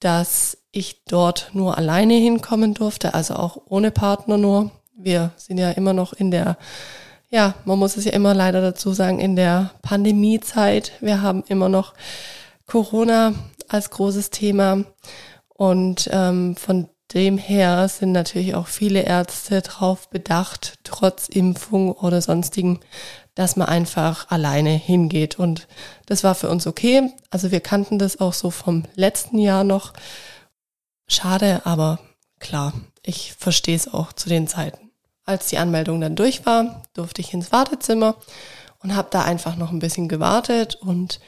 dass 0.00 0.56
ich 0.72 1.04
dort 1.04 1.50
nur 1.52 1.76
alleine 1.76 2.14
hinkommen 2.14 2.74
durfte, 2.74 3.14
also 3.14 3.34
auch 3.34 3.60
ohne 3.66 3.90
Partner 3.90 4.36
nur. 4.36 4.70
Wir 4.94 5.32
sind 5.36 5.58
ja 5.58 5.70
immer 5.70 5.92
noch 5.92 6.12
in 6.12 6.30
der, 6.30 6.56
ja, 7.30 7.54
man 7.64 7.78
muss 7.78 7.96
es 7.96 8.04
ja 8.04 8.12
immer 8.12 8.34
leider 8.34 8.60
dazu 8.60 8.92
sagen, 8.92 9.18
in 9.18 9.36
der 9.36 9.70
Pandemiezeit. 9.82 10.92
Wir 11.00 11.22
haben 11.22 11.42
immer 11.48 11.68
noch 11.68 11.94
Corona 12.66 13.34
als 13.68 13.90
großes 13.90 14.30
Thema. 14.30 14.84
Und 15.48 16.08
ähm, 16.12 16.56
von 16.56 16.88
dem 17.14 17.38
her 17.38 17.88
sind 17.88 18.12
natürlich 18.12 18.54
auch 18.54 18.68
viele 18.68 19.02
Ärzte 19.02 19.62
darauf 19.62 20.08
bedacht, 20.08 20.74
trotz 20.84 21.28
Impfung 21.28 21.92
oder 21.92 22.22
sonstigen, 22.22 22.80
dass 23.34 23.56
man 23.56 23.68
einfach 23.68 24.30
alleine 24.30 24.70
hingeht. 24.70 25.38
Und 25.38 25.66
das 26.06 26.22
war 26.22 26.34
für 26.34 26.48
uns 26.48 26.66
okay. 26.66 27.10
Also 27.30 27.50
wir 27.50 27.60
kannten 27.60 27.98
das 27.98 28.20
auch 28.20 28.32
so 28.32 28.50
vom 28.50 28.84
letzten 28.94 29.38
Jahr 29.38 29.64
noch. 29.64 29.92
Schade, 31.12 31.62
aber 31.64 31.98
klar, 32.38 32.72
ich 33.02 33.32
verstehe 33.32 33.74
es 33.74 33.92
auch 33.92 34.12
zu 34.12 34.28
den 34.28 34.46
Zeiten. 34.46 34.92
Als 35.24 35.48
die 35.48 35.58
Anmeldung 35.58 36.00
dann 36.00 36.14
durch 36.14 36.46
war, 36.46 36.84
durfte 36.94 37.20
ich 37.20 37.34
ins 37.34 37.50
Wartezimmer 37.50 38.14
und 38.78 38.94
habe 38.94 39.08
da 39.10 39.22
einfach 39.22 39.56
noch 39.56 39.72
ein 39.72 39.80
bisschen 39.80 40.08
gewartet 40.08 40.76
und 40.76 41.18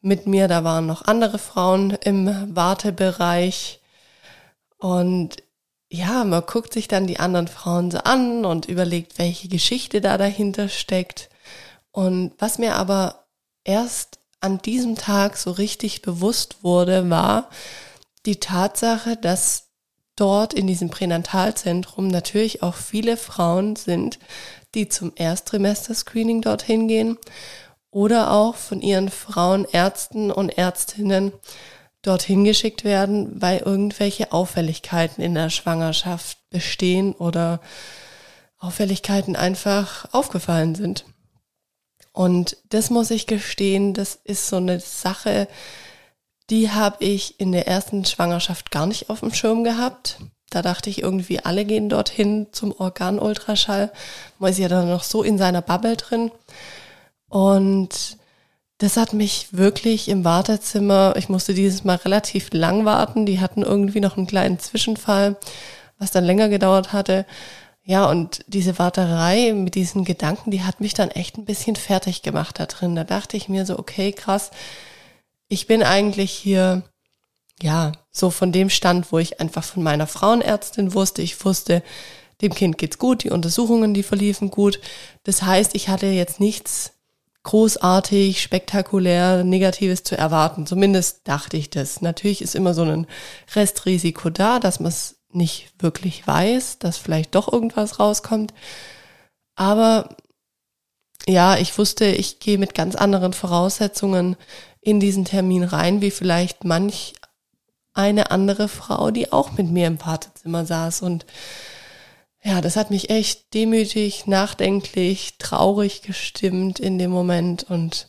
mit 0.00 0.28
mir, 0.28 0.46
da 0.46 0.62
waren 0.62 0.86
noch 0.86 1.02
andere 1.06 1.38
Frauen 1.38 1.90
im 1.90 2.54
Wartebereich 2.54 3.80
und 4.78 5.42
ja, 5.88 6.22
man 6.22 6.46
guckt 6.46 6.72
sich 6.72 6.86
dann 6.86 7.08
die 7.08 7.18
anderen 7.18 7.48
Frauen 7.48 7.90
so 7.90 7.98
an 7.98 8.44
und 8.44 8.66
überlegt, 8.66 9.18
welche 9.18 9.48
Geschichte 9.48 10.00
da 10.00 10.16
dahinter 10.16 10.68
steckt. 10.68 11.28
Und 11.90 12.32
was 12.38 12.58
mir 12.58 12.76
aber 12.76 13.26
erst 13.64 14.18
an 14.40 14.58
diesem 14.58 14.94
Tag 14.96 15.36
so 15.36 15.50
richtig 15.50 16.02
bewusst 16.02 16.62
wurde, 16.62 17.10
war 17.10 17.48
die 18.26 18.40
Tatsache, 18.40 19.16
dass 19.16 19.70
dort 20.16 20.54
in 20.54 20.66
diesem 20.66 20.90
Pränatalzentrum 20.90 22.08
natürlich 22.08 22.62
auch 22.62 22.74
viele 22.74 23.16
Frauen 23.16 23.76
sind, 23.76 24.18
die 24.74 24.88
zum 24.88 25.12
Erstrimester-Screening 25.16 26.40
dorthin 26.40 26.88
gehen 26.88 27.18
oder 27.90 28.32
auch 28.32 28.56
von 28.56 28.80
ihren 28.80 29.08
Frauenärzten 29.08 30.30
und 30.30 30.50
Ärztinnen 30.50 31.32
dorthin 32.02 32.44
geschickt 32.44 32.84
werden, 32.84 33.40
weil 33.40 33.58
irgendwelche 33.58 34.32
Auffälligkeiten 34.32 35.22
in 35.22 35.34
der 35.34 35.50
Schwangerschaft 35.50 36.38
bestehen 36.50 37.12
oder 37.14 37.60
Auffälligkeiten 38.58 39.36
einfach 39.36 40.12
aufgefallen 40.12 40.74
sind. 40.74 41.04
Und 42.12 42.56
das 42.68 42.90
muss 42.90 43.10
ich 43.10 43.26
gestehen, 43.26 43.94
das 43.94 44.14
ist 44.22 44.48
so 44.48 44.56
eine 44.56 44.80
Sache, 44.80 45.48
die 46.50 46.70
habe 46.70 47.02
ich 47.04 47.40
in 47.40 47.52
der 47.52 47.66
ersten 47.66 48.04
Schwangerschaft 48.04 48.70
gar 48.70 48.86
nicht 48.86 49.10
auf 49.10 49.20
dem 49.20 49.32
Schirm 49.32 49.64
gehabt. 49.64 50.18
Da 50.50 50.62
dachte 50.62 50.90
ich 50.90 51.02
irgendwie, 51.02 51.40
alle 51.40 51.64
gehen 51.64 51.88
dorthin 51.88 52.48
zum 52.52 52.72
Organultraschall. 52.72 53.90
Man 54.38 54.50
ist 54.52 54.58
ja 54.58 54.68
dann 54.68 54.88
noch 54.88 55.02
so 55.02 55.22
in 55.22 55.38
seiner 55.38 55.62
Bubble 55.62 55.96
drin. 55.96 56.30
Und 57.28 58.18
das 58.78 58.96
hat 58.96 59.12
mich 59.12 59.48
wirklich 59.52 60.08
im 60.08 60.24
Wartezimmer, 60.24 61.14
ich 61.16 61.28
musste 61.28 61.54
dieses 61.54 61.84
Mal 61.84 61.96
relativ 61.96 62.52
lang 62.52 62.84
warten. 62.84 63.26
Die 63.26 63.40
hatten 63.40 63.62
irgendwie 63.62 64.00
noch 64.00 64.16
einen 64.16 64.26
kleinen 64.26 64.58
Zwischenfall, 64.58 65.36
was 65.98 66.10
dann 66.10 66.24
länger 66.24 66.48
gedauert 66.48 66.92
hatte. 66.92 67.26
Ja, 67.82 68.08
und 68.08 68.44
diese 68.46 68.78
Warterei 68.78 69.52
mit 69.52 69.74
diesen 69.74 70.04
Gedanken, 70.04 70.50
die 70.50 70.62
hat 70.62 70.80
mich 70.80 70.94
dann 70.94 71.10
echt 71.10 71.36
ein 71.36 71.44
bisschen 71.44 71.76
fertig 71.76 72.22
gemacht 72.22 72.58
da 72.58 72.66
drin. 72.66 72.94
Da 72.94 73.04
dachte 73.04 73.36
ich 73.36 73.48
mir 73.48 73.66
so, 73.66 73.78
okay, 73.78 74.12
krass, 74.12 74.50
ich 75.48 75.66
bin 75.66 75.82
eigentlich 75.82 76.30
hier 76.32 76.82
ja, 77.62 77.92
so 78.10 78.30
von 78.30 78.52
dem 78.52 78.70
Stand, 78.70 79.12
wo 79.12 79.18
ich 79.18 79.40
einfach 79.40 79.64
von 79.64 79.82
meiner 79.82 80.06
Frauenärztin 80.06 80.94
wusste, 80.94 81.22
ich 81.22 81.44
wusste, 81.44 81.82
dem 82.40 82.54
Kind 82.54 82.78
geht's 82.78 82.98
gut, 82.98 83.22
die 83.24 83.30
Untersuchungen, 83.30 83.94
die 83.94 84.02
verliefen 84.02 84.50
gut. 84.50 84.80
Das 85.22 85.42
heißt, 85.42 85.74
ich 85.74 85.88
hatte 85.88 86.06
jetzt 86.06 86.40
nichts 86.40 86.92
großartig, 87.44 88.42
spektakulär 88.42 89.44
Negatives 89.44 90.02
zu 90.02 90.16
erwarten. 90.16 90.66
Zumindest 90.66 91.28
dachte 91.28 91.56
ich 91.56 91.70
das. 91.70 92.00
Natürlich 92.00 92.42
ist 92.42 92.54
immer 92.54 92.74
so 92.74 92.82
ein 92.82 93.06
Restrisiko 93.54 94.30
da, 94.30 94.58
dass 94.58 94.80
man 94.80 94.88
es 94.88 95.16
nicht 95.30 95.72
wirklich 95.78 96.26
weiß, 96.26 96.78
dass 96.78 96.96
vielleicht 96.96 97.34
doch 97.34 97.52
irgendwas 97.52 98.00
rauskommt. 98.00 98.52
Aber 99.56 100.16
ja, 101.26 101.56
ich 101.56 101.76
wusste, 101.78 102.06
ich 102.06 102.40
gehe 102.40 102.58
mit 102.58 102.74
ganz 102.74 102.94
anderen 102.96 103.32
Voraussetzungen 103.32 104.36
in 104.84 105.00
diesen 105.00 105.24
Termin 105.24 105.64
rein, 105.64 106.00
wie 106.00 106.10
vielleicht 106.10 106.64
manch 106.64 107.14
eine 107.94 108.30
andere 108.30 108.68
Frau, 108.68 109.10
die 109.10 109.32
auch 109.32 109.52
mit 109.52 109.70
mir 109.70 109.86
im 109.86 110.04
Wartezimmer 110.04 110.66
saß. 110.66 111.02
Und 111.02 111.24
ja, 112.42 112.60
das 112.60 112.76
hat 112.76 112.90
mich 112.90 113.08
echt 113.08 113.54
demütig, 113.54 114.26
nachdenklich, 114.26 115.38
traurig 115.38 116.02
gestimmt 116.02 116.80
in 116.80 116.98
dem 116.98 117.10
Moment. 117.10 117.64
Und 117.64 118.08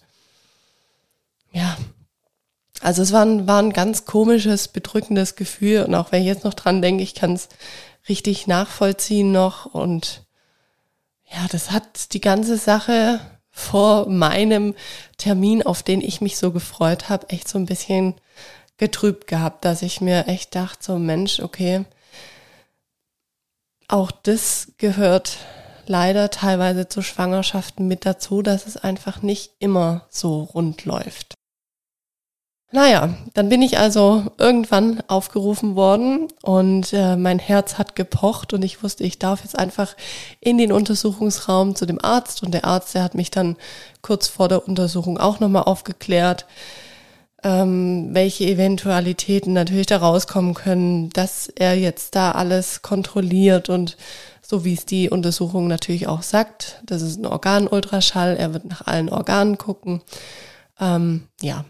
ja, 1.51 1.77
also 2.82 3.01
es 3.01 3.13
war 3.13 3.24
ein, 3.24 3.48
war 3.48 3.62
ein 3.62 3.72
ganz 3.72 4.05
komisches, 4.05 4.67
bedrückendes 4.67 5.36
Gefühl. 5.36 5.84
Und 5.84 5.96
auch 5.96 6.12
wenn 6.12 6.22
ich 6.22 6.27
jetzt 6.27 6.44
noch 6.44 6.55
dran 6.55 6.82
denke, 6.82 7.03
ich 7.03 7.15
kann 7.15 7.34
es 7.34 7.48
richtig 8.10 8.48
nachvollziehen 8.48 9.32
noch. 9.32 9.65
Und 9.65 10.25
ja, 11.32 11.48
das 11.50 11.72
hat 11.72 12.13
die 12.13 12.22
ganze 12.22 12.58
Sache 12.58 13.22
vor 13.57 14.09
meinem 14.09 14.75
Termin, 15.17 15.63
auf 15.63 15.81
den 15.81 16.01
ich 16.01 16.19
mich 16.19 16.38
so 16.38 16.51
gefreut 16.51 17.07
habe, 17.07 17.29
echt 17.29 17.47
so 17.47 17.57
ein 17.57 17.65
bisschen 17.65 18.15
getrübt 18.75 19.27
gehabt, 19.27 19.63
dass 19.63 19.81
ich 19.81 20.01
mir 20.01 20.27
echt 20.27 20.53
dachte, 20.55 20.83
so 20.83 21.00
Mensch, 21.00 21.39
okay, 21.39 21.85
auch 23.88 24.12
das 24.12 24.74
gehört 24.77 25.38
leider 25.85 26.31
teilweise 26.31 26.89
zu 26.89 27.01
Schwangerschaften 27.01 27.88
mit 27.88 28.05
dazu, 28.05 28.41
dass 28.41 28.67
es 28.67 28.75
einfach 28.75 29.21
nicht 29.21 29.53
immer 29.59 30.05
so 30.09 30.43
rund 30.43 30.83
läuft. 30.83 31.35
Naja, 32.75 33.15
dann 33.34 33.48
bin 33.48 33.62
ich 33.62 33.79
also 33.79 34.25
irgendwann 34.38 35.01
aufgerufen 35.08 35.77
worden 35.77 36.27
und 36.44 36.91
äh, 36.91 37.15
mein 37.15 37.39
Herz 37.39 37.77
hat 37.77 37.96
gepocht 37.96 38.51
und 38.51 38.65
ich 38.65 38.84
wusste, 38.84 39.05
ich 39.05 39.17
darf 39.17 39.44
jetzt 39.44 39.58
einfach 39.58 39.96
in 40.41 40.58
den 40.58 40.74
Untersuchungsraum 40.74 41.75
zu 41.75 41.86
dem 41.86 42.03
Arzt 42.03 42.44
und 42.44 42.53
der 42.53 42.65
Arzt, 42.65 42.94
der 42.94 43.03
hat 43.03 43.15
mich 43.15 43.32
dann 43.32 43.55
kurz 44.01 44.27
vor 44.27 44.50
der 44.50 44.67
Untersuchung 44.67 45.17
auch 45.17 45.39
nochmal 45.39 45.63
aufgeklärt, 45.63 46.48
ähm, 47.44 48.10
welche 48.12 48.44
Eventualitäten 48.44 49.53
natürlich 49.53 49.88
da 49.88 49.96
rauskommen 49.96 50.53
können, 50.53 51.12
dass 51.12 51.48
er 51.48 51.75
jetzt 51.79 52.13
da 52.13 52.32
alles 52.32 52.82
kontrolliert 52.82 53.70
und 53.70 53.96
so 54.41 54.65
wie 54.65 54.74
es 54.74 54.86
die 54.86 55.10
Untersuchung 55.10 55.70
natürlich 55.70 56.08
auch 56.08 56.24
sagt, 56.24 56.82
das 56.86 57.01
ist 57.01 57.20
ein 57.20 57.25
Organultraschall, 57.25 58.36
er 58.36 58.51
wird 58.51 58.65
nach 58.65 58.86
allen 58.86 59.08
Organen 59.08 59.58
gucken. 59.58 60.01
Ähm, 60.77 61.29
ja, 61.41 61.63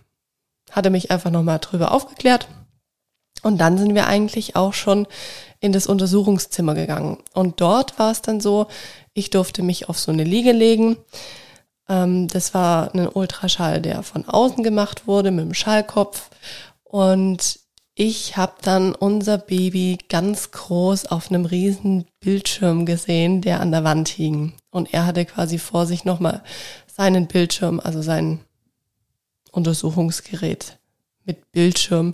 hat 0.71 0.85
er 0.85 0.91
mich 0.91 1.11
einfach 1.11 1.31
nochmal 1.31 1.59
drüber 1.59 1.91
aufgeklärt. 1.91 2.47
Und 3.43 3.59
dann 3.59 3.77
sind 3.77 3.93
wir 3.93 4.07
eigentlich 4.07 4.55
auch 4.55 4.73
schon 4.73 5.07
in 5.59 5.71
das 5.71 5.87
Untersuchungszimmer 5.87 6.73
gegangen. 6.73 7.17
Und 7.33 7.61
dort 7.61 7.99
war 7.99 8.11
es 8.11 8.21
dann 8.21 8.41
so, 8.41 8.67
ich 9.13 9.29
durfte 9.29 9.61
mich 9.61 9.89
auf 9.89 9.99
so 9.99 10.11
eine 10.11 10.23
Liege 10.23 10.51
legen. 10.51 10.97
Ähm, 11.87 12.27
das 12.27 12.53
war 12.53 12.93
ein 12.93 13.07
Ultraschall, 13.07 13.81
der 13.81 14.03
von 14.03 14.27
außen 14.27 14.63
gemacht 14.63 15.07
wurde 15.07 15.31
mit 15.31 15.45
dem 15.45 15.53
Schallkopf. 15.53 16.29
Und 16.83 17.59
ich 17.93 18.35
habe 18.35 18.53
dann 18.61 18.93
unser 18.93 19.37
Baby 19.37 19.97
ganz 20.09 20.51
groß 20.51 21.05
auf 21.05 21.29
einem 21.29 21.45
riesen 21.45 22.05
Bildschirm 22.19 22.85
gesehen, 22.85 23.41
der 23.41 23.61
an 23.61 23.71
der 23.71 23.83
Wand 23.83 24.09
hing. 24.09 24.53
Und 24.69 24.93
er 24.93 25.05
hatte 25.05 25.23
quasi 25.25 25.57
vor 25.59 25.85
sich 25.85 26.03
nochmal 26.03 26.43
seinen 26.87 27.27
Bildschirm, 27.27 27.79
also 27.79 28.01
sein 28.01 28.41
Untersuchungsgerät 29.55 30.77
mit 31.23 31.51
Bildschirm. 31.51 32.13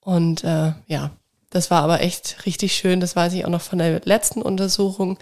Und 0.00 0.44
äh, 0.44 0.72
ja, 0.86 1.10
das 1.50 1.70
war 1.70 1.82
aber 1.82 2.00
echt 2.00 2.46
richtig 2.46 2.74
schön. 2.74 3.00
Das 3.00 3.16
weiß 3.16 3.32
ich 3.34 3.44
auch 3.44 3.50
noch 3.50 3.60
von 3.60 3.78
der 3.78 4.00
letzten 4.04 4.42
Untersuchung. 4.42 5.18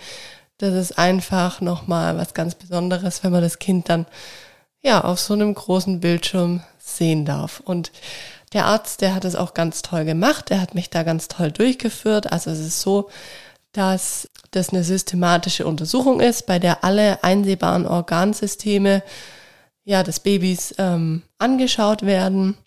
Das 0.59 0.75
ist 0.75 0.99
einfach 0.99 1.61
nochmal 1.61 2.17
was 2.17 2.35
ganz 2.35 2.55
Besonderes, 2.55 3.23
wenn 3.23 3.33
man 3.33 3.43
das 3.43 3.59
Kind 3.59 3.89
dann 3.89 4.07
ja 4.83 5.03
auf 5.05 5.19
so 5.19 5.35
einem 5.35 5.55
großen 5.55 6.01
Bildschirm 6.01 6.63
sehen 6.79 7.25
darf. 7.25 7.61
Und 7.61 7.93
der 8.53 8.67
Arzt, 8.67 9.01
der 9.01 9.15
hat 9.15 9.25
es 9.25 9.37
auch 9.37 9.55
ganz 9.55 9.83
toll 9.83 10.05
gemacht. 10.05 10.51
Der 10.51 10.61
hat 10.61 10.75
mich 10.75 10.91
da 10.91 11.03
ganz 11.03 11.29
toll 11.29 11.51
durchgeführt. 11.51 12.33
Also 12.33 12.51
es 12.51 12.61
ist 12.61 12.81
so, 12.81 13.11
dass 13.73 14.29
das 14.51 14.71
eine 14.71 14.83
systematische 14.83 15.67
Untersuchung 15.67 16.21
ist, 16.21 16.47
bei 16.47 16.59
der 16.59 16.85
alle 16.85 17.23
einsehbaren 17.23 17.87
Organsysteme 17.87 19.03
ja, 19.89 20.03
des 20.03 20.21
Babys 20.21 20.75
ähm, 20.77 21.23
angeschaut 21.39 22.03
werden. 22.03 22.59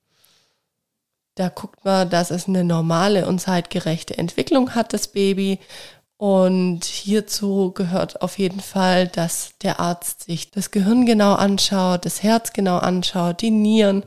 Da 1.35 1.49
guckt 1.49 1.85
man, 1.85 2.09
dass 2.09 2.31
es 2.31 2.47
eine 2.47 2.63
normale 2.63 3.27
und 3.27 3.39
zeitgerechte 3.39 4.17
Entwicklung 4.17 4.73
hat, 4.73 4.91
das 4.91 5.07
Baby. 5.07 5.59
Und 6.17 6.83
hierzu 6.83 7.73
gehört 7.73 8.23
auf 8.23 8.39
jeden 8.39 8.59
Fall, 8.59 9.07
dass 9.07 9.51
der 9.61 9.79
Arzt 9.79 10.23
sich 10.23 10.49
das 10.49 10.71
Gehirn 10.71 11.05
genau 11.05 11.33
anschaut, 11.35 12.05
das 12.05 12.23
Herz 12.23 12.53
genau 12.53 12.77
anschaut, 12.77 13.41
die 13.41 13.51
Nieren 13.51 14.03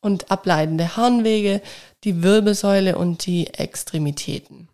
und 0.00 0.32
ableitende 0.32 0.96
Harnwege, 0.96 1.62
die 2.02 2.24
Wirbelsäule 2.24 2.98
und 2.98 3.24
die 3.26 3.54
Extremitäten. 3.54 4.68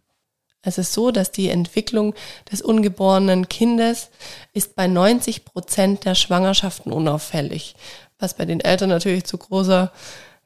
Es 0.64 0.78
ist 0.78 0.92
so, 0.92 1.10
dass 1.10 1.30
die 1.30 1.50
Entwicklung 1.50 2.14
des 2.50 2.62
ungeborenen 2.62 3.48
Kindes 3.48 4.10
ist 4.52 4.74
bei 4.74 4.86
90 4.86 5.44
Prozent 5.44 6.04
der 6.04 6.14
Schwangerschaften 6.14 6.92
unauffällig, 6.92 7.76
was 8.18 8.34
bei 8.34 8.44
den 8.44 8.60
Eltern 8.60 8.88
natürlich 8.88 9.24
zu 9.24 9.38
großer 9.38 9.92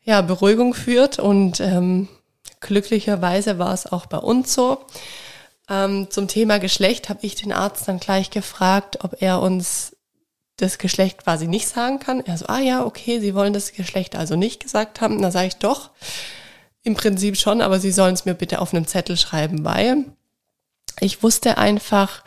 ja, 0.05 0.21
Beruhigung 0.23 0.75
führt 0.75 1.19
und 1.19 1.61
ähm, 1.61 2.09
glücklicherweise 2.61 3.59
war 3.59 3.73
es 3.73 3.87
auch 3.87 4.07
bei 4.07 4.19
uns 4.19 4.55
so. 4.55 4.79
Ähm, 5.71 6.11
zum 6.11 6.29
Thema 6.29 6.59
Geschlecht 6.59 7.09
habe 7.09 7.21
ich 7.23 7.35
den 7.35 7.53
Arzt 7.53 7.87
dann 7.87 8.01
gleich 8.01 8.31
gefragt, 8.31 9.05
ob 9.05 9.21
er 9.21 9.41
uns 9.41 9.97
das 10.57 10.79
Geschlecht 10.79 11.25
quasi 11.25 11.47
nicht 11.47 11.69
sagen 11.69 11.99
kann. 11.99 12.21
Er 12.21 12.37
so, 12.37 12.47
ah 12.47 12.59
ja, 12.59 12.85
okay, 12.85 13.21
Sie 13.21 13.35
wollen 13.35 13.53
das 13.53 13.73
Geschlecht 13.73 14.17
also 14.17 14.35
nicht 14.35 14.61
gesagt 14.61 15.01
haben. 15.01 15.23
Da 15.23 15.31
sage 15.31 15.49
ich 15.49 15.57
doch, 15.57 15.91
im 16.83 16.95
Prinzip 16.95 17.37
schon, 17.37 17.61
aber 17.61 17.81
Sie 17.81 17.93
sollen 17.93 18.15
es 18.15 18.25
mir 18.25 18.35
bitte 18.35 18.61
auf 18.61 18.73
einem 18.73 18.87
Zettel 18.87 19.17
schreiben, 19.17 19.65
weil 19.65 20.05
ich 21.01 21.23
wusste 21.23 21.59
einfach, 21.59 22.25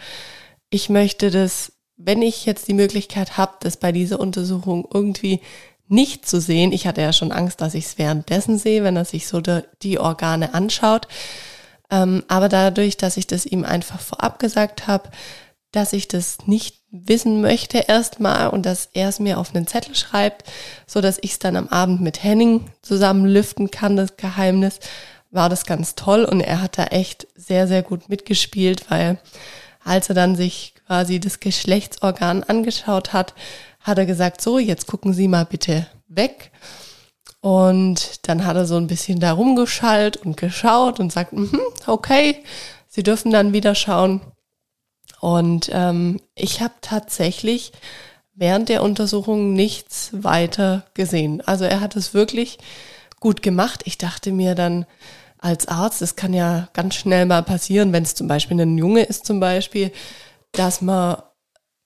ich 0.70 0.89
möchte 0.89 1.31
das, 1.31 1.74
wenn 1.98 2.22
ich 2.22 2.46
jetzt 2.46 2.67
die 2.67 2.74
Möglichkeit 2.74 3.38
habe, 3.38 3.53
das 3.60 3.77
bei 3.77 3.91
dieser 3.91 4.20
Untersuchung 4.20 4.88
irgendwie 4.91 5.41
nicht 5.88 6.25
zu 6.25 6.39
sehen. 6.39 6.72
Ich 6.72 6.88
hatte 6.88 7.01
ja 7.01 7.12
schon 7.12 7.31
Angst, 7.34 7.60
dass 7.60 7.74
ich 7.74 7.86
es 7.86 7.98
währenddessen 7.98 8.58
sehe, 8.58 8.84
wenn 8.84 8.96
er 8.96 9.05
sich 9.05 9.27
so 9.27 9.41
die 9.41 10.00
Organe 10.00 10.53
anschaut. 10.53 11.08
Ähm, 11.89 12.24
aber 12.29 12.48
dadurch, 12.48 12.96
dass 12.96 13.17
ich 13.17 13.27
das 13.27 13.46
ihm 13.46 13.65
einfach 13.65 14.00
vorab 14.00 14.39
gesagt 14.39 14.88
habe, 14.88 15.10
dass 15.71 15.93
ich 15.93 16.07
das 16.07 16.39
nicht 16.45 16.81
wissen 16.91 17.41
möchte 17.41 17.79
erstmal 17.87 18.49
und 18.49 18.65
dass 18.65 18.89
er 18.93 19.09
es 19.09 19.19
mir 19.19 19.39
auf 19.39 19.55
einen 19.55 19.67
Zettel 19.67 19.95
schreibt, 19.95 20.49
so 20.85 20.99
dass 20.99 21.17
ich 21.21 21.31
es 21.31 21.39
dann 21.39 21.55
am 21.55 21.69
Abend 21.69 22.01
mit 22.01 22.23
Henning 22.23 22.65
zusammen 22.81 23.25
lüften 23.25 23.71
kann, 23.71 23.95
das 23.95 24.17
Geheimnis, 24.17 24.79
war 25.31 25.47
das 25.47 25.65
ganz 25.65 25.95
toll 25.95 26.25
und 26.25 26.41
er 26.41 26.61
hat 26.61 26.77
da 26.77 26.85
echt 26.85 27.27
sehr, 27.35 27.67
sehr 27.67 27.83
gut 27.83 28.09
mitgespielt, 28.09 28.91
weil 28.91 29.17
als 29.83 30.09
er 30.09 30.15
dann 30.15 30.35
sich 30.35 30.73
quasi 30.85 31.19
das 31.19 31.39
Geschlechtsorgan 31.39 32.43
angeschaut 32.43 33.13
hat, 33.13 33.33
hat 33.79 33.97
er 33.97 34.05
gesagt, 34.05 34.41
so, 34.41 34.59
jetzt 34.59 34.87
gucken 34.87 35.13
Sie 35.13 35.27
mal 35.27 35.45
bitte 35.45 35.87
weg. 36.07 36.51
Und 37.39 38.27
dann 38.27 38.45
hat 38.45 38.55
er 38.55 38.65
so 38.65 38.77
ein 38.77 38.87
bisschen 38.87 39.19
da 39.19 39.31
rumgeschallt 39.31 40.17
und 40.17 40.37
geschaut 40.37 40.99
und 40.99 41.11
sagt, 41.11 41.33
mm 41.33 41.57
okay, 41.87 42.43
Sie 42.87 43.03
dürfen 43.03 43.31
dann 43.31 43.53
wieder 43.53 43.73
schauen. 43.73 44.21
Und 45.21 45.69
ähm, 45.71 46.19
ich 46.35 46.59
habe 46.59 46.73
tatsächlich 46.81 47.71
während 48.33 48.67
der 48.67 48.83
Untersuchung 48.83 49.53
nichts 49.53 50.09
weiter 50.11 50.85
gesehen. 50.93 51.41
Also 51.45 51.63
er 51.63 51.79
hat 51.79 51.95
es 51.95 52.13
wirklich 52.13 52.57
gut 53.21 53.41
gemacht. 53.41 53.83
Ich 53.85 53.97
dachte 53.97 54.33
mir 54.33 54.55
dann 54.55 54.85
als 55.37 55.67
Arzt, 55.67 56.01
es 56.01 56.15
kann 56.17 56.33
ja 56.33 56.67
ganz 56.73 56.95
schnell 56.95 57.25
mal 57.25 57.43
passieren, 57.43 57.93
wenn 57.93 58.03
es 58.03 58.15
zum 58.15 58.27
Beispiel 58.27 58.59
ein 58.59 58.77
Junge 58.77 59.03
ist 59.03 59.25
zum 59.25 59.39
Beispiel, 59.39 59.91
dass 60.51 60.81
man 60.81 61.21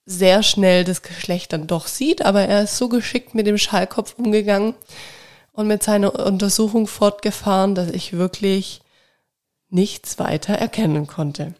sehr 0.06 0.42
schnell 0.42 0.82
das 0.84 1.02
Geschlecht 1.02 1.52
dann 1.52 1.66
doch 1.66 1.86
sieht, 1.86 2.24
aber 2.24 2.42
er 2.42 2.62
ist 2.62 2.76
so 2.76 2.88
geschickt 2.88 3.34
mit 3.34 3.46
dem 3.46 3.58
Schallkopf 3.58 4.14
umgegangen, 4.18 4.74
und 5.56 5.66
mit 5.66 5.82
seiner 5.82 6.26
Untersuchung 6.26 6.86
fortgefahren, 6.86 7.74
dass 7.74 7.88
ich 7.88 8.12
wirklich 8.12 8.82
nichts 9.68 10.18
weiter 10.18 10.54
erkennen 10.54 11.06
konnte. 11.06 11.54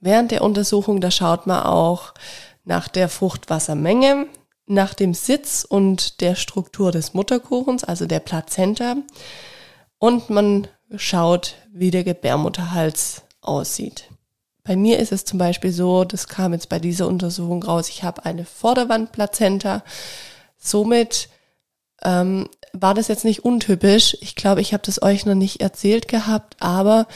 Während 0.00 0.30
der 0.30 0.42
Untersuchung, 0.42 1.00
da 1.00 1.10
schaut 1.10 1.46
man 1.46 1.62
auch 1.62 2.14
nach 2.64 2.88
der 2.88 3.08
Fruchtwassermenge, 3.08 4.26
nach 4.66 4.94
dem 4.94 5.14
Sitz 5.14 5.66
und 5.68 6.20
der 6.20 6.34
Struktur 6.36 6.92
des 6.92 7.14
Mutterkuchens, 7.14 7.84
also 7.84 8.06
der 8.06 8.20
Plazenta. 8.20 8.96
und 9.98 10.30
man 10.30 10.66
schaut, 10.96 11.56
wie 11.72 11.90
der 11.90 12.04
Gebärmutterhals 12.04 13.22
aussieht. 13.42 14.08
Bei 14.64 14.76
mir 14.76 14.98
ist 14.98 15.12
es 15.12 15.24
zum 15.24 15.38
Beispiel 15.38 15.72
so, 15.72 16.04
das 16.04 16.26
kam 16.28 16.52
jetzt 16.52 16.68
bei 16.68 16.78
dieser 16.78 17.06
Untersuchung 17.06 17.62
raus, 17.62 17.88
ich 17.88 18.02
habe 18.02 18.24
eine 18.24 18.44
Vorderwandplazenta. 18.44 19.82
Somit 20.58 21.28
ähm, 22.02 22.48
war 22.72 22.94
das 22.94 23.08
jetzt 23.08 23.24
nicht 23.24 23.44
untypisch. 23.44 24.16
Ich 24.20 24.36
glaube, 24.36 24.60
ich 24.60 24.72
habe 24.72 24.82
das 24.84 25.02
euch 25.02 25.26
noch 25.26 25.34
nicht 25.34 25.60
erzählt 25.60 26.08
gehabt, 26.08 26.56
aber 26.60 27.06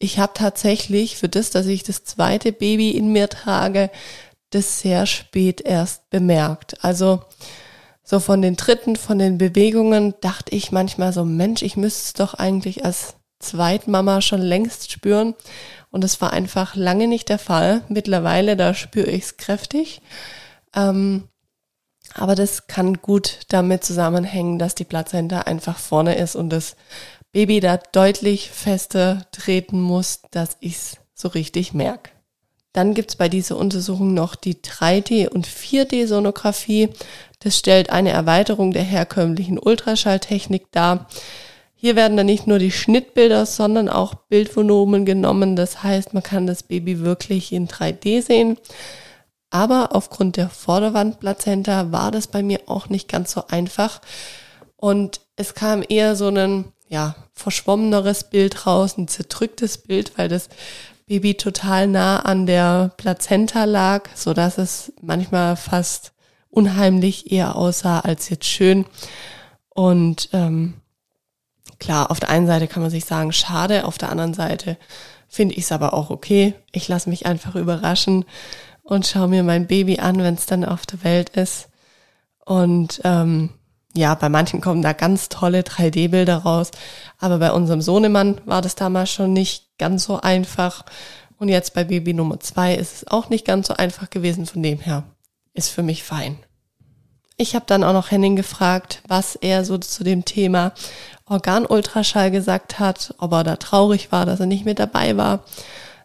ich 0.00 0.18
habe 0.18 0.32
tatsächlich 0.34 1.16
für 1.16 1.28
das, 1.28 1.50
dass 1.50 1.66
ich 1.66 1.84
das 1.84 2.04
zweite 2.04 2.52
Baby 2.52 2.90
in 2.90 3.12
mir 3.12 3.28
trage, 3.28 3.90
das 4.48 4.80
sehr 4.80 5.06
spät 5.06 5.60
erst 5.60 6.08
bemerkt. 6.10 6.82
Also 6.82 7.22
so 8.02 8.18
von 8.18 8.42
den 8.42 8.56
Tritten, 8.56 8.96
von 8.96 9.18
den 9.18 9.38
Bewegungen 9.38 10.14
dachte 10.22 10.56
ich 10.56 10.72
manchmal 10.72 11.12
so, 11.12 11.24
Mensch, 11.24 11.62
ich 11.62 11.76
müsste 11.76 12.02
es 12.02 12.12
doch 12.14 12.34
eigentlich 12.34 12.84
als 12.84 13.14
Zweitmama 13.40 14.22
schon 14.22 14.40
längst 14.40 14.90
spüren. 14.90 15.34
Und 15.90 16.02
es 16.02 16.20
war 16.20 16.32
einfach 16.32 16.74
lange 16.74 17.06
nicht 17.06 17.28
der 17.28 17.38
Fall. 17.38 17.82
Mittlerweile, 17.88 18.56
da 18.56 18.72
spüre 18.72 19.10
ich 19.10 19.24
es 19.24 19.36
kräftig. 19.36 20.00
Ähm, 20.74 21.28
aber 22.14 22.34
das 22.34 22.66
kann 22.68 22.94
gut 23.02 23.40
damit 23.48 23.84
zusammenhängen, 23.84 24.58
dass 24.58 24.74
die 24.74 24.84
Plazenta 24.84 25.42
einfach 25.42 25.78
vorne 25.78 26.16
ist 26.16 26.36
und 26.36 26.50
das 26.50 26.74
Baby 27.32 27.60
da 27.60 27.76
deutlich 27.76 28.50
fester 28.50 29.26
treten 29.32 29.80
muss, 29.80 30.22
dass 30.30 30.56
ich 30.60 30.76
es 30.76 30.96
so 31.14 31.28
richtig 31.28 31.74
merke. 31.74 32.10
Dann 32.72 32.94
gibt's 32.94 33.16
bei 33.16 33.28
dieser 33.28 33.56
Untersuchung 33.56 34.14
noch 34.14 34.36
die 34.36 34.56
3D- 34.56 35.28
und 35.28 35.46
4D-Sonographie. 35.46 36.90
Das 37.40 37.58
stellt 37.58 37.90
eine 37.90 38.10
Erweiterung 38.10 38.72
der 38.72 38.84
herkömmlichen 38.84 39.58
Ultraschalltechnik 39.58 40.70
dar. 40.70 41.08
Hier 41.74 41.96
werden 41.96 42.16
dann 42.16 42.26
nicht 42.26 42.46
nur 42.46 42.58
die 42.58 42.70
Schnittbilder, 42.70 43.46
sondern 43.46 43.88
auch 43.88 44.14
Bildvolumen 44.14 45.04
genommen. 45.04 45.56
Das 45.56 45.82
heißt, 45.82 46.14
man 46.14 46.22
kann 46.22 46.46
das 46.46 46.62
Baby 46.62 47.00
wirklich 47.00 47.52
in 47.52 47.68
3D 47.68 48.22
sehen. 48.22 48.58
Aber 49.48 49.96
aufgrund 49.96 50.36
der 50.36 50.48
Vorderwandplazenta 50.48 51.90
war 51.90 52.12
das 52.12 52.28
bei 52.28 52.42
mir 52.42 52.60
auch 52.66 52.88
nicht 52.88 53.08
ganz 53.08 53.32
so 53.32 53.44
einfach. 53.48 54.00
Und 54.76 55.22
es 55.36 55.54
kam 55.54 55.82
eher 55.88 56.14
so 56.14 56.28
ein, 56.28 56.66
ja, 56.90 57.14
verschwommeneres 57.32 58.24
Bild 58.24 58.66
raus, 58.66 58.98
ein 58.98 59.08
zerdrücktes 59.08 59.78
Bild, 59.78 60.18
weil 60.18 60.28
das 60.28 60.50
Baby 61.06 61.36
total 61.36 61.86
nah 61.86 62.20
an 62.20 62.44
der 62.44 62.92
Plazenta 62.98 63.64
lag, 63.64 64.10
so 64.14 64.34
dass 64.34 64.58
es 64.58 64.92
manchmal 65.00 65.56
fast 65.56 66.12
unheimlich 66.50 67.32
eher 67.32 67.56
aussah 67.56 68.00
als 68.00 68.28
jetzt 68.28 68.44
schön. 68.44 68.84
Und 69.70 70.28
ähm, 70.34 70.74
Klar, 71.80 72.10
auf 72.10 72.20
der 72.20 72.28
einen 72.28 72.46
Seite 72.46 72.68
kann 72.68 72.82
man 72.82 72.90
sich 72.90 73.06
sagen, 73.06 73.32
schade, 73.32 73.86
auf 73.86 73.96
der 73.96 74.10
anderen 74.10 74.34
Seite 74.34 74.76
finde 75.28 75.54
ich 75.54 75.64
es 75.64 75.72
aber 75.72 75.94
auch 75.94 76.10
okay. 76.10 76.54
Ich 76.72 76.86
lasse 76.88 77.08
mich 77.08 77.24
einfach 77.24 77.54
überraschen 77.56 78.26
und 78.82 79.06
schaue 79.06 79.28
mir 79.28 79.42
mein 79.42 79.66
Baby 79.66 79.98
an, 79.98 80.18
wenn 80.18 80.34
es 80.34 80.44
dann 80.44 80.64
auf 80.64 80.84
der 80.84 81.02
Welt 81.04 81.30
ist. 81.30 81.68
Und 82.44 83.00
ähm, 83.04 83.50
ja, 83.94 84.14
bei 84.14 84.28
manchen 84.28 84.60
kommen 84.60 84.82
da 84.82 84.92
ganz 84.92 85.28
tolle 85.28 85.62
3D-Bilder 85.62 86.38
raus, 86.38 86.70
aber 87.18 87.38
bei 87.38 87.52
unserem 87.52 87.82
Sohnemann 87.82 88.40
war 88.44 88.62
das 88.62 88.76
damals 88.76 89.10
schon 89.10 89.32
nicht 89.32 89.66
ganz 89.78 90.04
so 90.04 90.20
einfach. 90.20 90.84
Und 91.38 91.48
jetzt 91.48 91.74
bei 91.74 91.84
Baby 91.84 92.14
Nummer 92.14 92.38
zwei 92.38 92.74
ist 92.74 92.94
es 92.94 93.08
auch 93.08 93.30
nicht 93.30 93.46
ganz 93.46 93.66
so 93.66 93.74
einfach 93.74 94.10
gewesen. 94.10 94.46
Von 94.46 94.62
dem 94.62 94.78
her 94.78 95.04
ist 95.54 95.70
für 95.70 95.82
mich 95.82 96.04
fein. 96.04 96.38
Ich 97.36 97.54
habe 97.54 97.64
dann 97.66 97.82
auch 97.82 97.94
noch 97.94 98.10
Henning 98.10 98.36
gefragt, 98.36 99.02
was 99.08 99.34
er 99.34 99.64
so 99.64 99.78
zu 99.78 100.04
dem 100.04 100.26
Thema 100.26 100.72
Organultraschall 101.24 102.30
gesagt 102.30 102.78
hat, 102.78 103.14
ob 103.18 103.32
er 103.32 103.44
da 103.44 103.56
traurig 103.56 104.12
war, 104.12 104.26
dass 104.26 104.40
er 104.40 104.46
nicht 104.46 104.66
mit 104.66 104.78
dabei 104.78 105.16
war. 105.16 105.44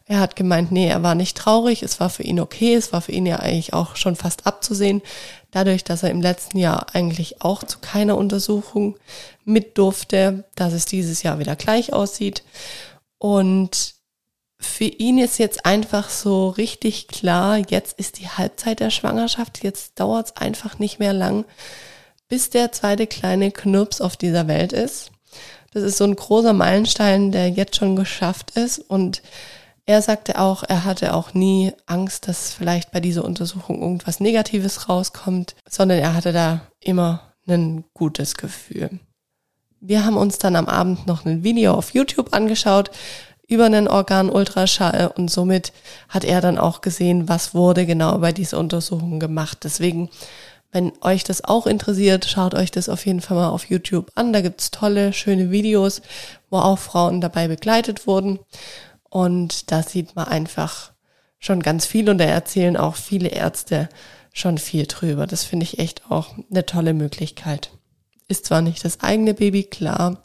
Er 0.07 0.19
hat 0.19 0.35
gemeint, 0.35 0.71
nee, 0.71 0.87
er 0.87 1.01
war 1.01 1.15
nicht 1.15 1.35
traurig, 1.35 1.81
es 1.81 1.99
war 1.99 2.11
für 2.11 2.21
ihn 2.21 2.39
okay, 2.39 2.75
es 2.75 2.93
war 2.93 3.01
für 3.01 3.11
ihn 3.11 3.25
ja 3.25 3.37
eigentlich 3.37 3.73
auch 3.73 3.95
schon 3.95 4.15
fast 4.15 4.45
abzusehen, 4.45 5.01
dadurch, 5.49 5.83
dass 5.83 6.03
er 6.03 6.11
im 6.11 6.21
letzten 6.21 6.59
Jahr 6.59 6.87
eigentlich 6.93 7.41
auch 7.41 7.63
zu 7.63 7.79
keiner 7.79 8.15
Untersuchung 8.15 8.97
mit 9.45 9.79
durfte, 9.79 10.43
dass 10.55 10.73
es 10.73 10.85
dieses 10.85 11.23
Jahr 11.23 11.39
wieder 11.39 11.55
gleich 11.55 11.91
aussieht. 11.91 12.43
Und 13.17 13.95
für 14.59 14.85
ihn 14.85 15.17
ist 15.17 15.39
jetzt 15.39 15.65
einfach 15.65 16.09
so 16.09 16.49
richtig 16.49 17.07
klar, 17.07 17.57
jetzt 17.57 17.97
ist 17.97 18.19
die 18.19 18.29
Halbzeit 18.29 18.81
der 18.81 18.91
Schwangerschaft, 18.91 19.63
jetzt 19.63 19.99
dauert 19.99 20.27
es 20.27 20.37
einfach 20.37 20.77
nicht 20.77 20.99
mehr 20.99 21.13
lang, 21.13 21.45
bis 22.27 22.51
der 22.51 22.71
zweite 22.71 23.07
kleine 23.07 23.51
Knirps 23.51 24.01
auf 24.01 24.17
dieser 24.17 24.47
Welt 24.47 24.71
ist. 24.71 25.11
Das 25.73 25.81
ist 25.81 25.97
so 25.97 26.03
ein 26.03 26.15
großer 26.15 26.53
Meilenstein, 26.53 27.31
der 27.31 27.49
jetzt 27.49 27.75
schon 27.75 27.95
geschafft 27.95 28.51
ist 28.51 28.79
und 28.79 29.23
er 29.85 30.01
sagte 30.01 30.39
auch, 30.39 30.63
er 30.63 30.83
hatte 30.83 31.13
auch 31.13 31.33
nie 31.33 31.71
Angst, 31.85 32.27
dass 32.27 32.53
vielleicht 32.53 32.91
bei 32.91 32.99
dieser 32.99 33.23
Untersuchung 33.23 33.81
irgendwas 33.81 34.19
Negatives 34.19 34.89
rauskommt, 34.89 35.55
sondern 35.69 35.99
er 35.99 36.15
hatte 36.15 36.33
da 36.33 36.61
immer 36.79 37.33
ein 37.47 37.83
gutes 37.93 38.35
Gefühl. 38.35 38.99
Wir 39.79 40.03
haben 40.03 40.17
uns 40.17 40.39
dann 40.39 40.55
am 40.55 40.67
Abend 40.67 41.05
noch 41.05 41.25
ein 41.25 41.43
Video 41.43 41.73
auf 41.73 41.93
YouTube 41.93 42.33
angeschaut, 42.33 42.89
über 43.47 43.65
einen 43.65 43.87
Organultraschall 43.87 45.11
und 45.15 45.29
somit 45.29 45.71
hat 46.09 46.23
er 46.23 46.41
dann 46.41 46.57
auch 46.57 46.81
gesehen, 46.81 47.29
was 47.29 47.53
wurde 47.53 47.85
genau 47.85 48.17
bei 48.17 48.31
dieser 48.31 48.57
Untersuchung 48.57 49.19
gemacht. 49.19 49.59
Deswegen, 49.63 50.09
wenn 50.71 50.93
euch 51.01 51.23
das 51.23 51.43
auch 51.43 51.67
interessiert, 51.67 52.25
schaut 52.25 52.55
euch 52.55 52.71
das 52.71 52.89
auf 52.89 53.05
jeden 53.05 53.21
Fall 53.21 53.37
mal 53.37 53.49
auf 53.49 53.65
YouTube 53.65 54.11
an. 54.15 54.33
Da 54.33 54.41
gibt's 54.41 54.71
tolle, 54.71 55.13
schöne 55.13 55.51
Videos, 55.51 56.01
wo 56.49 56.57
auch 56.57 56.79
Frauen 56.79 57.21
dabei 57.21 57.47
begleitet 57.47 58.07
wurden. 58.07 58.39
Und 59.09 59.71
da 59.71 59.83
sieht 59.83 60.15
man 60.15 60.27
einfach 60.27 60.91
schon 61.39 61.61
ganz 61.61 61.85
viel 61.85 62.09
und 62.09 62.17
da 62.17 62.25
erzählen 62.25 62.77
auch 62.77 62.95
viele 62.95 63.29
Ärzte 63.29 63.89
schon 64.33 64.57
viel 64.57 64.85
drüber. 64.85 65.27
Das 65.27 65.43
finde 65.43 65.63
ich 65.63 65.79
echt 65.79 66.09
auch 66.09 66.35
eine 66.49 66.65
tolle 66.65 66.93
Möglichkeit. 66.93 67.71
Ist 68.27 68.45
zwar 68.45 68.61
nicht 68.61 68.83
das 68.83 69.01
eigene 69.01 69.33
Baby, 69.33 69.63
klar, 69.63 70.23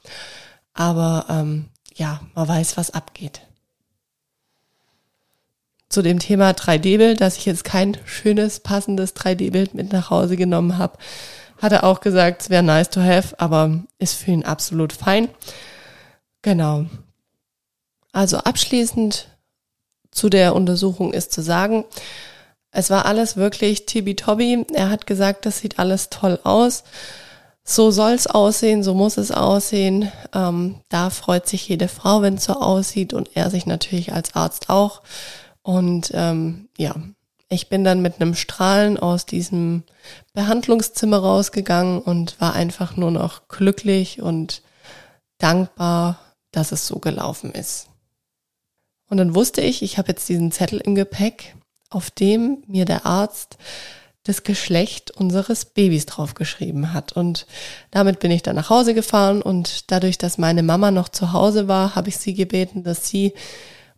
aber 0.73 1.27
ähm, 1.29 1.67
ja, 1.95 2.21
man 2.35 2.49
weiß, 2.49 2.77
was 2.77 2.91
abgeht. 2.91 3.43
Zu 5.89 6.03
dem 6.03 6.19
Thema 6.19 6.51
3D-Bild, 6.51 7.21
dass 7.21 7.37
ich 7.37 7.47
jetzt 7.47 7.65
kein 7.65 7.99
schönes, 8.05 8.61
passendes 8.61 9.15
3D-Bild 9.15 9.75
mit 9.75 9.93
nach 9.93 10.11
Hause 10.11 10.37
genommen 10.37 10.79
habe, 10.79 10.99
hat 11.61 11.73
er 11.73 11.85
auch 11.85 12.01
gesagt, 12.01 12.43
es 12.43 12.51
wäre 12.51 12.63
nice 12.63 12.91
to 12.91 13.01
have, 13.01 13.39
aber 13.39 13.83
ist 13.99 14.15
für 14.15 14.31
ihn 14.31 14.45
absolut 14.45 14.93
fein. 14.93 15.29
Genau. 16.43 16.87
Also 18.13 18.39
abschließend 18.39 19.29
zu 20.11 20.29
der 20.29 20.55
Untersuchung 20.55 21.13
ist 21.13 21.33
zu 21.33 21.43
sagen, 21.43 21.85
es 22.73 22.91
war 22.91 23.07
alles 23.07 23.37
wirklich 23.37 23.87
tibi-tobi. 23.87 24.67
Er 24.75 24.91
hat 24.91 25.07
gesagt, 25.07 25.47
das 25.47 25.59
sieht 25.59 25.79
alles 25.79 26.11
toll 26.11 26.39
aus 26.45 26.85
so 27.71 27.91
soll's 27.91 28.27
aussehen, 28.27 28.83
so 28.83 28.95
muss 28.95 29.17
es 29.17 29.31
aussehen. 29.31 30.11
Ähm, 30.35 30.81
da 30.89 31.11
freut 31.11 31.49
sich 31.49 31.69
jede 31.69 31.89
Frau, 31.89 32.23
wenn 32.23 32.35
es 32.35 32.45
so 32.45 32.55
aussieht 32.55 33.13
und 33.13 33.31
er 33.37 33.51
sich 33.51 33.67
natürlich 33.67 34.13
als 34.13 34.35
Arzt 34.35 34.71
auch. 34.71 35.03
Und 35.63 36.11
ähm, 36.15 36.69
ja, 36.77 36.95
ich 37.49 37.69
bin 37.69 37.85
dann 37.85 38.03
mit 38.03 38.21
einem 38.21 38.35
Strahlen 38.35 38.99
aus 38.99 39.27
diesem 39.27 39.85
Behandlungszimmer 40.33 41.19
rausgegangen 41.19 42.01
und 42.01 42.41
war 42.41 42.55
einfach 42.55 42.97
nur 42.97 43.11
noch 43.11 43.49
glücklich 43.49 44.21
und 44.21 44.63
dankbar, 45.39 46.19
dass 46.53 46.73
es 46.73 46.87
so 46.87 46.99
gelaufen 46.99 47.53
ist. 47.53 47.90
Und 49.11 49.19
dann 49.19 49.35
wusste 49.35 49.61
ich, 49.61 49.83
ich 49.83 49.99
habe 49.99 50.09
jetzt 50.09 50.29
diesen 50.29 50.53
Zettel 50.53 50.81
im 50.81 50.95
Gepäck, 50.95 51.57
auf 51.91 52.11
dem 52.11 52.63
mir 52.67 52.85
der 52.85 53.05
Arzt 53.05 53.59
das 54.23 54.45
Geschlecht 54.45 55.11
unseres 55.11 55.65
Babys 55.65 56.07
draufgeschrieben 56.07 56.93
hat. 56.93 57.13
Und 57.13 57.47
damit 57.91 58.21
bin 58.21 58.31
ich 58.31 58.43
dann 58.43 58.57
nach 58.57 58.71
Hause 58.71 58.95
gefahren 58.95 59.43
und 59.43 59.91
dadurch, 59.91 60.17
dass 60.17 60.39
meine 60.39 60.63
Mama 60.63 60.91
noch 60.93 61.09
zu 61.09 61.33
Hause 61.33 61.69
war, 61.69 61.97
habe 61.97 62.09
ich 62.09 62.19
sie 62.19 62.35
gebeten, 62.35 62.85
dass 62.85 63.09
sie 63.09 63.33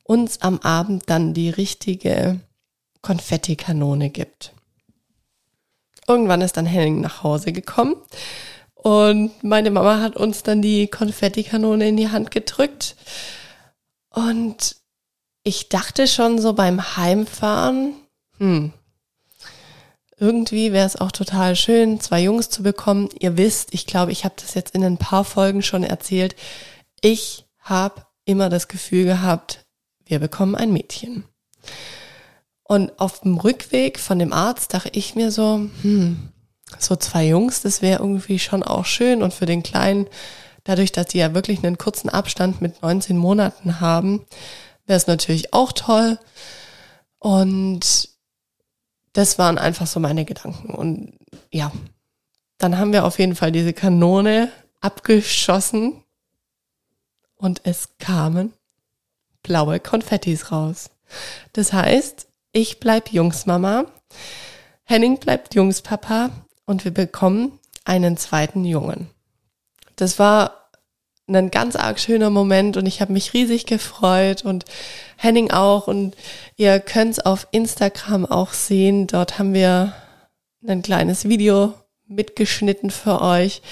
uns 0.04 0.40
am 0.40 0.58
Abend 0.60 1.04
dann 1.06 1.34
die 1.34 1.50
richtige 1.50 2.40
Konfettikanone 3.02 4.10
gibt. 4.10 4.52
Irgendwann 6.08 6.40
ist 6.40 6.56
dann 6.56 6.66
Henning 6.66 7.00
nach 7.00 7.22
Hause 7.22 7.52
gekommen 7.52 7.96
und 8.74 9.44
meine 9.44 9.70
Mama 9.70 10.00
hat 10.00 10.16
uns 10.16 10.42
dann 10.42 10.62
die 10.62 10.86
Konfettikanone 10.88 11.88
in 11.88 11.96
die 11.96 12.08
Hand 12.08 12.30
gedrückt 12.30 12.96
und 14.10 14.76
ich 15.44 15.68
dachte 15.68 16.06
schon 16.06 16.40
so 16.40 16.52
beim 16.52 16.96
Heimfahren, 16.96 17.94
hm, 18.38 18.72
irgendwie 20.18 20.72
wäre 20.72 20.86
es 20.86 20.94
auch 20.96 21.10
total 21.10 21.56
schön, 21.56 21.98
zwei 21.98 22.22
Jungs 22.22 22.48
zu 22.48 22.62
bekommen. 22.62 23.08
Ihr 23.18 23.36
wisst, 23.36 23.74
ich 23.74 23.86
glaube, 23.86 24.12
ich 24.12 24.24
habe 24.24 24.36
das 24.40 24.54
jetzt 24.54 24.72
in 24.72 24.84
ein 24.84 24.96
paar 24.96 25.24
Folgen 25.24 25.62
schon 25.62 25.82
erzählt. 25.82 26.36
Ich 27.00 27.44
habe 27.58 28.06
immer 28.24 28.48
das 28.48 28.68
Gefühl 28.68 29.04
gehabt, 29.04 29.64
wir 30.04 30.20
bekommen 30.20 30.54
ein 30.54 30.72
Mädchen. 30.72 31.24
Und 32.62 33.00
auf 33.00 33.20
dem 33.20 33.36
Rückweg 33.36 33.98
von 33.98 34.20
dem 34.20 34.32
Arzt 34.32 34.74
dachte 34.74 34.90
ich 34.92 35.16
mir 35.16 35.32
so, 35.32 35.68
hm, 35.82 36.28
so 36.78 36.94
zwei 36.94 37.26
Jungs, 37.26 37.62
das 37.62 37.82
wäre 37.82 37.98
irgendwie 38.00 38.38
schon 38.38 38.62
auch 38.62 38.84
schön. 38.84 39.22
Und 39.22 39.34
für 39.34 39.46
den 39.46 39.64
Kleinen, 39.64 40.06
dadurch, 40.62 40.92
dass 40.92 41.06
die 41.06 41.18
ja 41.18 41.34
wirklich 41.34 41.64
einen 41.64 41.78
kurzen 41.78 42.08
Abstand 42.08 42.62
mit 42.62 42.80
19 42.80 43.16
Monaten 43.16 43.80
haben, 43.80 44.24
wäre 44.86 44.96
es 44.96 45.06
natürlich 45.06 45.52
auch 45.52 45.72
toll. 45.72 46.18
Und 47.18 48.08
das 49.12 49.38
waren 49.38 49.58
einfach 49.58 49.86
so 49.86 50.00
meine 50.00 50.24
Gedanken. 50.24 50.74
Und 50.74 51.18
ja, 51.50 51.70
dann 52.58 52.78
haben 52.78 52.92
wir 52.92 53.04
auf 53.04 53.18
jeden 53.18 53.36
Fall 53.36 53.52
diese 53.52 53.72
Kanone 53.72 54.50
abgeschossen 54.80 56.02
und 57.36 57.60
es 57.64 57.90
kamen 57.98 58.52
blaue 59.42 59.80
Konfettis 59.80 60.52
raus. 60.52 60.90
Das 61.52 61.72
heißt, 61.72 62.28
ich 62.52 62.80
bleib 62.80 63.12
Jungsmama, 63.12 63.86
Henning 64.84 65.18
bleibt 65.18 65.54
Jungspapa 65.54 66.30
und 66.66 66.84
wir 66.84 66.92
bekommen 66.92 67.58
einen 67.84 68.16
zweiten 68.16 68.64
Jungen. 68.64 69.10
Das 69.96 70.18
war 70.18 70.61
ein 71.36 71.50
ganz 71.50 71.76
arg 71.76 71.98
schöner 72.00 72.30
Moment 72.30 72.76
und 72.76 72.86
ich 72.86 73.00
habe 73.00 73.12
mich 73.12 73.34
riesig 73.34 73.66
gefreut 73.66 74.44
und 74.44 74.64
Henning 75.16 75.50
auch 75.50 75.86
und 75.86 76.14
ihr 76.56 76.80
könnt 76.80 77.12
es 77.12 77.18
auf 77.20 77.48
Instagram 77.50 78.26
auch 78.26 78.52
sehen. 78.52 79.06
Dort 79.06 79.38
haben 79.38 79.54
wir 79.54 79.94
ein 80.66 80.82
kleines 80.82 81.28
Video 81.28 81.74
mitgeschnitten 82.06 82.90
für 82.90 83.20
euch. 83.20 83.62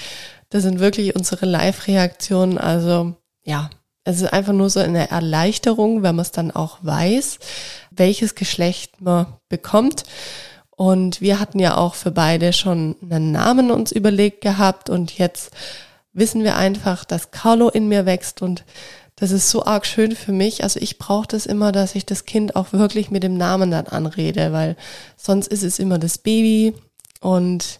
Das 0.49 0.63
sind 0.63 0.79
wirklich 0.79 1.15
unsere 1.15 1.45
Live-Reaktionen. 1.45 2.57
Also 2.57 3.15
ja, 3.43 3.69
es 4.03 4.21
ist 4.21 4.33
einfach 4.33 4.53
nur 4.53 4.69
so 4.69 4.79
eine 4.79 5.09
Erleichterung, 5.09 6.03
wenn 6.03 6.15
man 6.15 6.23
es 6.23 6.31
dann 6.31 6.51
auch 6.51 6.79
weiß, 6.81 7.39
welches 7.91 8.35
Geschlecht 8.35 9.01
man 9.01 9.27
bekommt. 9.47 10.03
Und 10.69 11.21
wir 11.21 11.39
hatten 11.39 11.59
ja 11.59 11.77
auch 11.77 11.93
für 11.93 12.11
beide 12.11 12.53
schon 12.53 12.95
einen 13.07 13.31
Namen 13.31 13.69
uns 13.69 13.91
überlegt 13.91 14.41
gehabt 14.41 14.89
und 14.89 15.17
jetzt 15.17 15.51
wissen 16.13 16.43
wir 16.43 16.55
einfach, 16.55 17.05
dass 17.05 17.31
Carlo 17.31 17.69
in 17.69 17.87
mir 17.87 18.05
wächst 18.05 18.41
und 18.41 18.65
das 19.15 19.31
ist 19.31 19.49
so 19.49 19.65
arg 19.65 19.85
schön 19.85 20.15
für 20.15 20.31
mich. 20.31 20.63
Also 20.63 20.79
ich 20.79 20.97
brauche 20.97 21.27
das 21.27 21.45
immer, 21.45 21.71
dass 21.71 21.95
ich 21.95 22.05
das 22.05 22.25
Kind 22.25 22.55
auch 22.55 22.73
wirklich 22.73 23.11
mit 23.11 23.23
dem 23.23 23.37
Namen 23.37 23.71
dann 23.71 23.87
anrede, 23.87 24.51
weil 24.51 24.75
sonst 25.15 25.47
ist 25.47 25.63
es 25.63 25.79
immer 25.79 25.99
das 25.99 26.17
Baby 26.17 26.73
und 27.19 27.79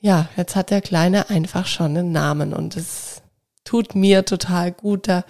ja, 0.00 0.28
jetzt 0.36 0.56
hat 0.56 0.70
der 0.70 0.82
Kleine 0.82 1.30
einfach 1.30 1.66
schon 1.66 1.96
einen 1.96 2.12
Namen 2.12 2.52
und 2.52 2.76
es 2.76 3.22
tut 3.64 3.94
mir 3.94 4.24
total 4.24 4.72
gut. 4.72 5.08
Da 5.08 5.24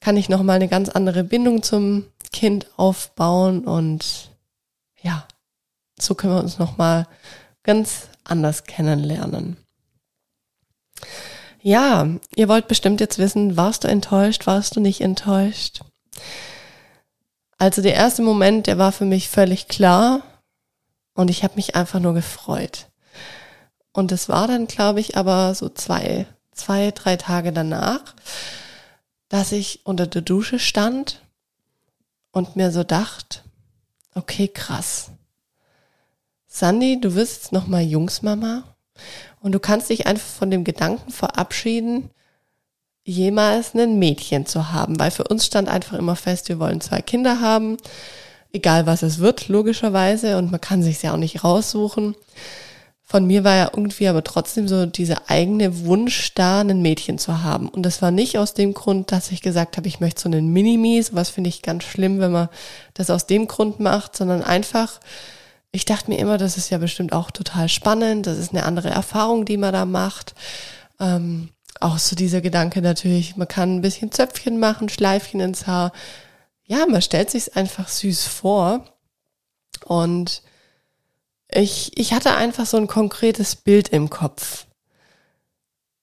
kann 0.00 0.16
ich 0.16 0.28
nochmal 0.28 0.56
eine 0.56 0.68
ganz 0.68 0.88
andere 0.88 1.24
Bindung 1.24 1.62
zum 1.62 2.04
Kind 2.30 2.66
aufbauen 2.76 3.64
und 3.64 4.30
ja, 5.02 5.26
so 5.98 6.14
können 6.14 6.34
wir 6.34 6.42
uns 6.42 6.58
nochmal 6.58 7.06
ganz 7.62 8.08
anders 8.22 8.64
kennenlernen. 8.64 9.56
Ja, 11.66 12.06
ihr 12.36 12.48
wollt 12.48 12.68
bestimmt 12.68 13.00
jetzt 13.00 13.16
wissen, 13.16 13.56
warst 13.56 13.84
du 13.84 13.88
enttäuscht, 13.88 14.46
warst 14.46 14.76
du 14.76 14.80
nicht 14.80 15.00
enttäuscht? 15.00 15.80
Also 17.56 17.80
der 17.80 17.94
erste 17.94 18.20
Moment, 18.20 18.66
der 18.66 18.76
war 18.76 18.92
für 18.92 19.06
mich 19.06 19.30
völlig 19.30 19.66
klar 19.66 20.20
und 21.14 21.30
ich 21.30 21.42
habe 21.42 21.54
mich 21.56 21.74
einfach 21.74 22.00
nur 22.00 22.12
gefreut. 22.12 22.88
Und 23.94 24.12
es 24.12 24.28
war 24.28 24.46
dann, 24.46 24.66
glaube 24.66 25.00
ich, 25.00 25.16
aber 25.16 25.54
so 25.54 25.70
zwei, 25.70 26.26
zwei, 26.52 26.90
drei 26.90 27.16
Tage 27.16 27.50
danach, 27.50 28.14
dass 29.30 29.50
ich 29.50 29.86
unter 29.86 30.06
der 30.06 30.20
Dusche 30.20 30.58
stand 30.58 31.22
und 32.30 32.56
mir 32.56 32.72
so 32.72 32.84
dachte, 32.84 33.38
okay, 34.14 34.48
krass. 34.48 35.12
Sandy, 36.46 37.00
du 37.00 37.14
wirst 37.14 37.36
jetzt 37.36 37.52
nochmal 37.52 37.84
Jungsmama 37.84 38.64
und 39.40 39.52
du 39.52 39.58
kannst 39.58 39.90
dich 39.90 40.06
einfach 40.06 40.26
von 40.26 40.50
dem 40.50 40.64
Gedanken 40.64 41.10
verabschieden, 41.10 42.10
jemals 43.04 43.74
ein 43.74 43.98
Mädchen 43.98 44.46
zu 44.46 44.72
haben, 44.72 44.98
weil 44.98 45.10
für 45.10 45.24
uns 45.24 45.46
stand 45.46 45.68
einfach 45.68 45.98
immer 45.98 46.16
fest, 46.16 46.48
wir 46.48 46.58
wollen 46.58 46.80
zwei 46.80 47.02
Kinder 47.02 47.40
haben, 47.40 47.76
egal 48.52 48.86
was 48.86 49.02
es 49.02 49.18
wird, 49.18 49.48
logischerweise, 49.48 50.38
und 50.38 50.50
man 50.50 50.60
kann 50.60 50.82
sich 50.82 51.02
ja 51.02 51.12
auch 51.12 51.18
nicht 51.18 51.44
raussuchen. 51.44 52.14
Von 53.06 53.26
mir 53.26 53.44
war 53.44 53.54
ja 53.54 53.70
irgendwie 53.70 54.08
aber 54.08 54.24
trotzdem 54.24 54.66
so 54.66 54.86
dieser 54.86 55.28
eigene 55.28 55.84
Wunsch 55.84 56.32
da, 56.34 56.62
ein 56.62 56.80
Mädchen 56.80 57.18
zu 57.18 57.42
haben. 57.42 57.68
Und 57.68 57.82
das 57.82 58.00
war 58.00 58.10
nicht 58.10 58.38
aus 58.38 58.54
dem 58.54 58.72
Grund, 58.72 59.12
dass 59.12 59.30
ich 59.30 59.42
gesagt 59.42 59.76
habe, 59.76 59.86
ich 59.86 60.00
möchte 60.00 60.22
so 60.22 60.28
einen 60.28 60.52
Minimi, 60.52 61.04
was 61.12 61.28
finde 61.28 61.48
ich 61.48 61.60
ganz 61.60 61.84
schlimm, 61.84 62.18
wenn 62.18 62.32
man 62.32 62.48
das 62.94 63.10
aus 63.10 63.26
dem 63.26 63.46
Grund 63.46 63.78
macht, 63.78 64.16
sondern 64.16 64.42
einfach, 64.42 65.00
ich 65.74 65.84
dachte 65.84 66.08
mir 66.08 66.18
immer, 66.18 66.38
das 66.38 66.56
ist 66.56 66.70
ja 66.70 66.78
bestimmt 66.78 67.12
auch 67.12 67.32
total 67.32 67.68
spannend, 67.68 68.28
das 68.28 68.38
ist 68.38 68.52
eine 68.52 68.64
andere 68.64 68.90
Erfahrung, 68.90 69.44
die 69.44 69.56
man 69.56 69.72
da 69.72 69.84
macht. 69.84 70.34
Ähm, 71.00 71.48
auch 71.80 71.98
so 71.98 72.14
dieser 72.14 72.40
Gedanke 72.40 72.80
natürlich, 72.80 73.36
man 73.36 73.48
kann 73.48 73.76
ein 73.76 73.80
bisschen 73.80 74.12
Zöpfchen 74.12 74.60
machen, 74.60 74.88
Schleifchen 74.88 75.40
ins 75.40 75.66
Haar. 75.66 75.92
Ja, 76.64 76.86
man 76.86 77.02
stellt 77.02 77.28
sich 77.28 77.56
einfach 77.56 77.88
süß 77.88 78.24
vor. 78.24 78.84
Und 79.84 80.42
ich, 81.48 81.98
ich 81.98 82.12
hatte 82.12 82.36
einfach 82.36 82.66
so 82.66 82.76
ein 82.76 82.86
konkretes 82.86 83.56
Bild 83.56 83.88
im 83.88 84.10
Kopf. 84.10 84.66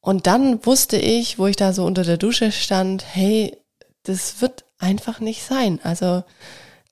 Und 0.01 0.27
dann 0.27 0.65
wusste 0.65 0.97
ich, 0.97 1.39
wo 1.39 1.47
ich 1.47 1.55
da 1.55 1.71
so 1.71 1.85
unter 1.85 2.03
der 2.03 2.17
Dusche 2.17 2.51
stand, 2.51 3.05
hey, 3.15 3.57
das 4.03 4.41
wird 4.41 4.65
einfach 4.79 5.21
nicht 5.21 5.43
sein. 5.43 5.79
Also 5.81 6.25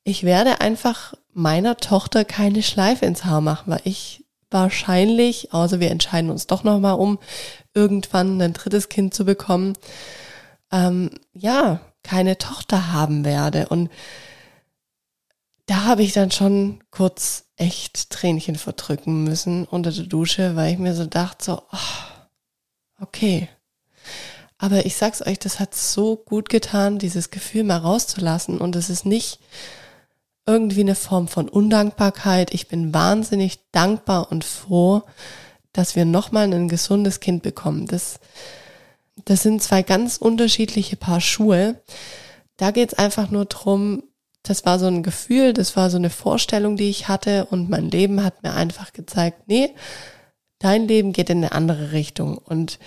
ich 0.06 0.24
werde 0.24 0.62
einfach 0.62 1.14
meiner 1.34 1.78
Tochter 1.78 2.26
keine 2.26 2.64
Schleife 2.64 3.06
ins 3.06 3.26
Haar 3.26 3.42
machen, 3.42 3.72
weil 3.72 3.82
ich 3.84 4.26
wahrscheinlich, 4.52 5.54
also 5.54 5.80
wir 5.80 5.92
entscheiden 5.92 6.30
uns 6.30 6.48
doch 6.48 6.64
nochmal 6.64 6.96
um, 6.96 7.20
irgendwann 7.74 8.42
ein 8.42 8.54
drittes 8.54 8.90
Kind 8.90 9.14
zu 9.14 9.26
bekommen, 9.26 9.74
ähm, 10.72 11.12
ja, 11.34 11.82
keine 12.04 12.38
Tochter 12.38 12.92
haben 12.92 13.26
werde. 13.26 13.68
Und 13.70 13.90
da 15.66 15.84
habe 15.84 16.02
ich 16.02 16.14
dann 16.14 16.32
schon 16.32 16.84
kurz 16.90 17.46
echt 17.56 18.10
Tränchen 18.10 18.56
verdrücken 18.56 19.24
müssen 19.24 19.66
unter 19.66 19.92
der 19.92 20.06
Dusche, 20.06 20.56
weil 20.56 20.74
ich 20.74 20.80
mir 20.80 20.96
so 20.96 21.06
dachte, 21.06 21.46
so, 21.46 21.62
oh, 21.72 23.02
okay. 23.02 23.50
Aber 24.58 24.86
ich 24.86 24.96
sag's 24.96 25.26
euch, 25.26 25.40
das 25.40 25.60
hat 25.60 25.76
so 25.76 26.16
gut 26.18 26.50
getan, 26.50 27.00
dieses 27.00 27.30
Gefühl 27.30 27.64
mal 27.64 27.78
rauszulassen. 27.78 28.58
Und 28.58 28.76
es 28.76 28.90
ist 28.90 29.06
nicht 29.06 29.40
irgendwie 30.50 30.82
eine 30.82 30.96
Form 30.96 31.28
von 31.28 31.48
Undankbarkeit. 31.48 32.56
Ich 32.56 32.68
bin 32.68 32.92
wahnsinnig 32.92 33.60
dankbar 33.72 34.32
und 34.32 34.44
froh, 34.44 35.04
dass 35.74 35.96
wir 35.96 36.06
nochmal 36.06 36.52
ein 36.52 36.68
gesundes 36.68 37.20
Kind 37.20 37.44
bekommen. 37.44 37.86
Das, 37.86 38.20
das 39.26 39.44
sind 39.44 39.62
zwei 39.62 39.84
ganz 39.84 40.18
unterschiedliche 40.18 40.96
Paar 40.96 41.22
Schuhe. 41.22 41.80
Da 42.58 42.72
geht's 42.72 42.96
einfach 42.96 43.30
nur 43.30 43.46
drum. 43.46 44.02
das 44.42 44.66
war 44.66 44.80
so 44.80 44.88
ein 44.88 45.04
Gefühl, 45.04 45.54
das 45.54 45.76
war 45.76 45.92
so 45.92 45.98
eine 45.98 46.10
Vorstellung, 46.10 46.78
die 46.78 46.90
ich 46.90 47.08
hatte 47.08 47.46
und 47.46 47.70
mein 47.70 47.92
Leben 47.92 48.24
hat 48.24 48.42
mir 48.42 48.54
einfach 48.54 48.92
gezeigt, 48.92 49.44
nee, 49.46 49.76
dein 50.58 50.88
Leben 50.88 51.14
geht 51.14 51.30
in 51.30 51.38
eine 51.38 51.52
andere 51.52 51.92
Richtung. 51.92 52.40
Und 52.40 52.80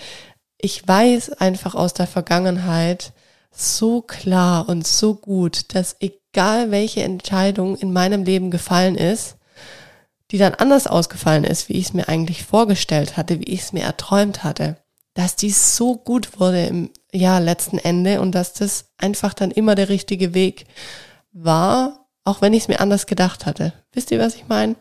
ich 0.57 0.85
weiß 0.85 1.31
einfach 1.33 1.75
aus 1.75 1.93
der 1.93 2.07
Vergangenheit 2.07 3.13
so 3.51 4.01
klar 4.01 4.67
und 4.67 4.85
so 4.85 5.15
gut, 5.15 5.73
dass 5.73 5.95
egal 6.01 6.22
egal 6.33 6.71
welche 6.71 7.03
Entscheidung 7.03 7.77
in 7.77 7.93
meinem 7.93 8.23
Leben 8.23 8.49
gefallen 8.49 8.95
ist, 8.95 9.37
die 10.31 10.39
dann 10.39 10.55
anders 10.55 10.87
ausgefallen 10.87 11.43
ist, 11.43 11.69
wie 11.69 11.73
ich 11.73 11.85
es 11.85 11.93
mir 11.93 12.09
eigentlich 12.09 12.43
vorgestellt 12.43 13.17
hatte, 13.17 13.39
wie 13.39 13.53
ich 13.53 13.61
es 13.61 13.73
mir 13.73 13.83
erträumt 13.83 14.43
hatte, 14.43 14.77
dass 15.13 15.35
die 15.35 15.51
so 15.51 15.95
gut 15.95 16.39
wurde 16.39 16.65
im 16.65 16.89
Jahr 17.11 17.39
letzten 17.39 17.77
Ende 17.77 18.19
und 18.19 18.33
dass 18.33 18.53
das 18.53 18.85
einfach 18.97 19.35
dann 19.35 19.51
immer 19.51 19.75
der 19.75 19.89
richtige 19.89 20.33
Weg 20.33 20.65
war, 21.33 22.07
auch 22.23 22.41
wenn 22.41 22.53
ich 22.53 22.63
es 22.63 22.67
mir 22.67 22.79
anders 22.79 23.05
gedacht 23.05 23.45
hatte. 23.45 23.73
Wisst 23.91 24.09
ihr, 24.09 24.17
was 24.17 24.33
ich 24.33 24.47
meine? 24.47 24.75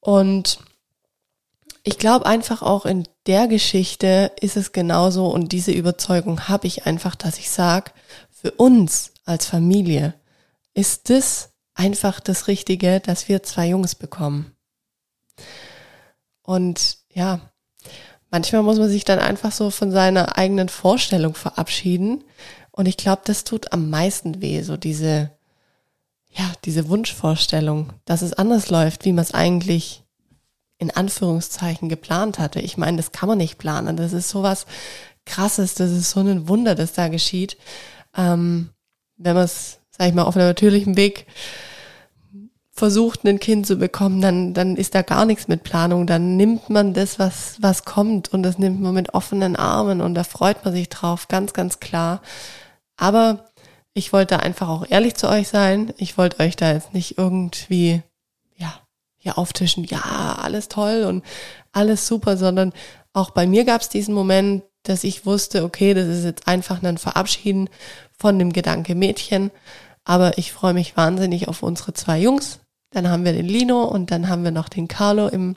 Und 0.00 0.58
ich 1.82 1.96
glaube 1.96 2.26
einfach 2.26 2.60
auch 2.60 2.84
in 2.84 3.08
der 3.26 3.48
Geschichte 3.48 4.32
ist 4.38 4.58
es 4.58 4.72
genauso 4.72 5.28
und 5.28 5.52
diese 5.52 5.72
Überzeugung 5.72 6.46
habe 6.46 6.66
ich 6.66 6.84
einfach, 6.84 7.14
dass 7.14 7.38
ich 7.38 7.48
sage, 7.48 7.92
für 8.30 8.50
uns 8.50 9.12
als 9.24 9.46
Familie 9.46 10.12
ist 10.76 11.08
das 11.08 11.54
einfach 11.74 12.20
das 12.20 12.48
Richtige, 12.48 13.00
dass 13.00 13.28
wir 13.28 13.42
zwei 13.42 13.68
Jungs 13.68 13.94
bekommen. 13.94 14.54
Und 16.42 16.98
ja, 17.12 17.40
manchmal 18.30 18.62
muss 18.62 18.78
man 18.78 18.90
sich 18.90 19.04
dann 19.04 19.18
einfach 19.18 19.52
so 19.52 19.70
von 19.70 19.90
seiner 19.90 20.36
eigenen 20.36 20.68
Vorstellung 20.68 21.34
verabschieden. 21.34 22.24
Und 22.70 22.86
ich 22.86 22.98
glaube, 22.98 23.22
das 23.24 23.44
tut 23.44 23.72
am 23.72 23.88
meisten 23.88 24.42
weh, 24.42 24.62
so 24.62 24.76
diese, 24.76 25.30
ja, 26.30 26.52
diese 26.66 26.90
Wunschvorstellung, 26.90 27.94
dass 28.04 28.20
es 28.20 28.34
anders 28.34 28.68
läuft, 28.68 29.06
wie 29.06 29.12
man 29.12 29.24
es 29.24 29.32
eigentlich 29.32 30.04
in 30.78 30.90
Anführungszeichen 30.90 31.88
geplant 31.88 32.38
hatte. 32.38 32.60
Ich 32.60 32.76
meine, 32.76 32.98
das 32.98 33.12
kann 33.12 33.30
man 33.30 33.38
nicht 33.38 33.56
planen. 33.56 33.96
Das 33.96 34.12
ist 34.12 34.28
sowas 34.28 34.66
krasses, 35.24 35.74
das 35.74 35.90
ist 35.90 36.10
so 36.10 36.20
ein 36.20 36.48
Wunder, 36.48 36.74
das 36.74 36.92
da 36.92 37.08
geschieht. 37.08 37.56
Ähm, 38.14 38.70
wenn 39.16 39.34
man 39.34 39.44
es 39.44 39.80
sag 39.98 40.08
ich 40.08 40.14
mal, 40.14 40.24
auf 40.24 40.36
einem 40.36 40.46
natürlichen 40.46 40.96
Weg 40.96 41.26
versucht, 42.76 43.24
ein 43.24 43.40
Kind 43.40 43.66
zu 43.66 43.76
bekommen, 43.76 44.20
dann, 44.20 44.52
dann 44.52 44.76
ist 44.76 44.94
da 44.94 45.00
gar 45.00 45.24
nichts 45.24 45.48
mit 45.48 45.62
Planung. 45.62 46.06
Dann 46.06 46.36
nimmt 46.36 46.68
man 46.68 46.92
das, 46.92 47.18
was, 47.18 47.56
was 47.60 47.84
kommt 47.84 48.32
und 48.32 48.42
das 48.42 48.58
nimmt 48.58 48.80
man 48.82 48.92
mit 48.92 49.14
offenen 49.14 49.56
Armen 49.56 50.02
und 50.02 50.14
da 50.14 50.24
freut 50.24 50.62
man 50.64 50.74
sich 50.74 50.90
drauf, 50.90 51.28
ganz, 51.28 51.54
ganz 51.54 51.80
klar. 51.80 52.20
Aber 52.96 53.46
ich 53.94 54.12
wollte 54.12 54.40
einfach 54.40 54.68
auch 54.68 54.84
ehrlich 54.88 55.14
zu 55.14 55.26
euch 55.28 55.48
sein. 55.48 55.94
Ich 55.96 56.18
wollte 56.18 56.40
euch 56.40 56.54
da 56.54 56.72
jetzt 56.72 56.92
nicht 56.92 57.16
irgendwie, 57.16 58.02
ja, 58.56 58.80
hier 59.16 59.38
auftischen, 59.38 59.84
ja, 59.84 60.36
alles 60.42 60.68
toll 60.68 61.04
und 61.08 61.24
alles 61.72 62.06
super, 62.06 62.36
sondern 62.36 62.74
auch 63.14 63.30
bei 63.30 63.46
mir 63.46 63.64
gab 63.64 63.80
es 63.80 63.88
diesen 63.88 64.14
Moment, 64.14 64.64
dass 64.82 65.02
ich 65.02 65.24
wusste, 65.24 65.64
okay, 65.64 65.94
das 65.94 66.06
ist 66.08 66.24
jetzt 66.24 66.46
einfach 66.46 66.82
ein 66.82 66.98
Verabschieden 66.98 67.70
von 68.18 68.38
dem 68.38 68.52
Gedanke 68.52 68.94
Mädchen. 68.94 69.50
Aber 70.08 70.38
ich 70.38 70.52
freue 70.52 70.72
mich 70.72 70.96
wahnsinnig 70.96 71.48
auf 71.48 71.64
unsere 71.64 71.92
zwei 71.92 72.20
Jungs. 72.20 72.60
Dann 72.90 73.10
haben 73.10 73.24
wir 73.24 73.32
den 73.32 73.48
Lino 73.48 73.82
und 73.82 74.12
dann 74.12 74.28
haben 74.28 74.44
wir 74.44 74.52
noch 74.52 74.68
den 74.68 74.86
Carlo 74.86 75.26
im 75.26 75.56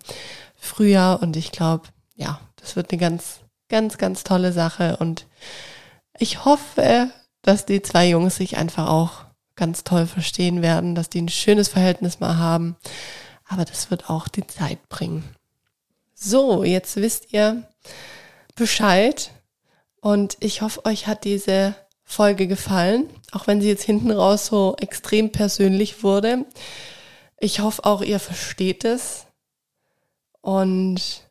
Frühjahr. 0.55 1.21
Und 1.21 1.37
ich 1.37 1.51
glaube, 1.51 1.87
ja, 2.15 2.39
das 2.55 2.75
wird 2.75 2.91
eine 2.91 2.99
ganz, 2.99 3.41
ganz, 3.69 3.99
ganz 3.99 4.23
tolle 4.23 4.51
Sache. 4.51 4.97
Und 4.97 5.27
ich 6.17 6.45
hoffe, 6.45 7.11
dass 7.43 7.67
die 7.67 7.83
zwei 7.83 8.09
Jungs 8.09 8.37
sich 8.37 8.57
einfach 8.57 8.87
auch 8.87 9.25
ganz 9.55 9.83
toll 9.83 10.07
verstehen 10.07 10.63
werden, 10.63 10.95
dass 10.95 11.09
die 11.09 11.21
ein 11.21 11.29
schönes 11.29 11.67
Verhältnis 11.67 12.19
mal 12.19 12.37
haben. 12.37 12.75
Aber 13.47 13.65
das 13.65 13.91
wird 13.91 14.09
auch 14.09 14.27
die 14.27 14.47
Zeit 14.47 14.89
bringen. 14.89 15.23
So, 16.15 16.63
jetzt 16.63 16.95
wisst 16.95 17.33
ihr 17.33 17.67
Bescheid. 18.55 19.29
Und 20.01 20.37
ich 20.39 20.63
hoffe, 20.63 20.85
euch 20.85 21.05
hat 21.05 21.23
diese 21.23 21.75
Folge 22.03 22.47
gefallen, 22.47 23.07
auch 23.31 23.47
wenn 23.47 23.61
sie 23.61 23.67
jetzt 23.67 23.83
hinten 23.83 24.11
raus 24.11 24.47
so 24.47 24.75
extrem 24.79 25.31
persönlich 25.31 26.03
wurde. 26.03 26.45
Ich 27.39 27.59
hoffe 27.59 27.85
auch, 27.85 28.01
ihr 28.01 28.19
versteht 28.19 28.85
es. 28.85 29.25
Und 30.41 31.23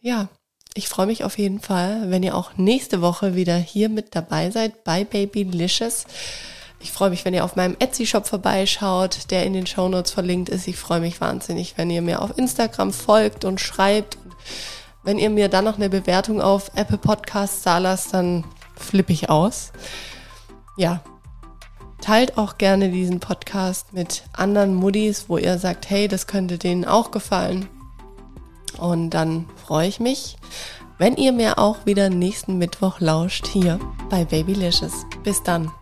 ja, 0.00 0.28
ich 0.74 0.88
freue 0.88 1.06
mich 1.06 1.24
auf 1.24 1.38
jeden 1.38 1.60
Fall, 1.60 2.10
wenn 2.10 2.22
ihr 2.22 2.36
auch 2.36 2.56
nächste 2.56 3.00
Woche 3.00 3.34
wieder 3.34 3.56
hier 3.56 3.88
mit 3.88 4.14
dabei 4.14 4.50
seid 4.50 4.84
bei 4.84 5.04
Babylicious. 5.04 6.06
Ich 6.80 6.92
freue 6.92 7.10
mich, 7.10 7.24
wenn 7.24 7.34
ihr 7.34 7.44
auf 7.44 7.56
meinem 7.56 7.76
Etsy-Shop 7.78 8.26
vorbeischaut, 8.26 9.30
der 9.30 9.44
in 9.44 9.52
den 9.52 9.66
Show 9.66 9.88
Notes 9.88 10.12
verlinkt 10.12 10.48
ist. 10.48 10.68
Ich 10.68 10.76
freue 10.76 11.00
mich 11.00 11.20
wahnsinnig, 11.20 11.76
wenn 11.76 11.90
ihr 11.90 12.02
mir 12.02 12.22
auf 12.22 12.38
Instagram 12.38 12.92
folgt 12.92 13.44
und 13.44 13.60
schreibt. 13.60 14.16
Und 14.16 14.36
wenn 15.02 15.18
ihr 15.18 15.30
mir 15.30 15.48
dann 15.48 15.64
noch 15.64 15.76
eine 15.76 15.90
Bewertung 15.90 16.40
auf 16.40 16.70
Apple 16.76 16.98
Podcasts 16.98 17.62
da 17.62 17.78
lasst, 17.78 18.14
dann 18.14 18.44
flippe 18.76 19.12
ich 19.12 19.28
aus. 19.28 19.72
Ja, 20.78 21.02
teilt 22.00 22.38
auch 22.38 22.56
gerne 22.56 22.90
diesen 22.90 23.18
Podcast 23.18 23.92
mit 23.92 24.22
anderen 24.32 24.76
Muddis, 24.76 25.28
wo 25.28 25.36
ihr 25.36 25.58
sagt, 25.58 25.90
hey, 25.90 26.06
das 26.06 26.28
könnte 26.28 26.56
denen 26.56 26.84
auch 26.84 27.10
gefallen. 27.10 27.68
Und 28.78 29.10
dann 29.10 29.46
freue 29.56 29.88
ich 29.88 29.98
mich, 29.98 30.36
wenn 30.96 31.16
ihr 31.16 31.32
mir 31.32 31.58
auch 31.58 31.84
wieder 31.84 32.10
nächsten 32.10 32.58
Mittwoch 32.58 33.00
lauscht 33.00 33.48
hier 33.48 33.80
bei 34.08 34.24
Babylicious. 34.24 35.04
Bis 35.24 35.42
dann. 35.42 35.72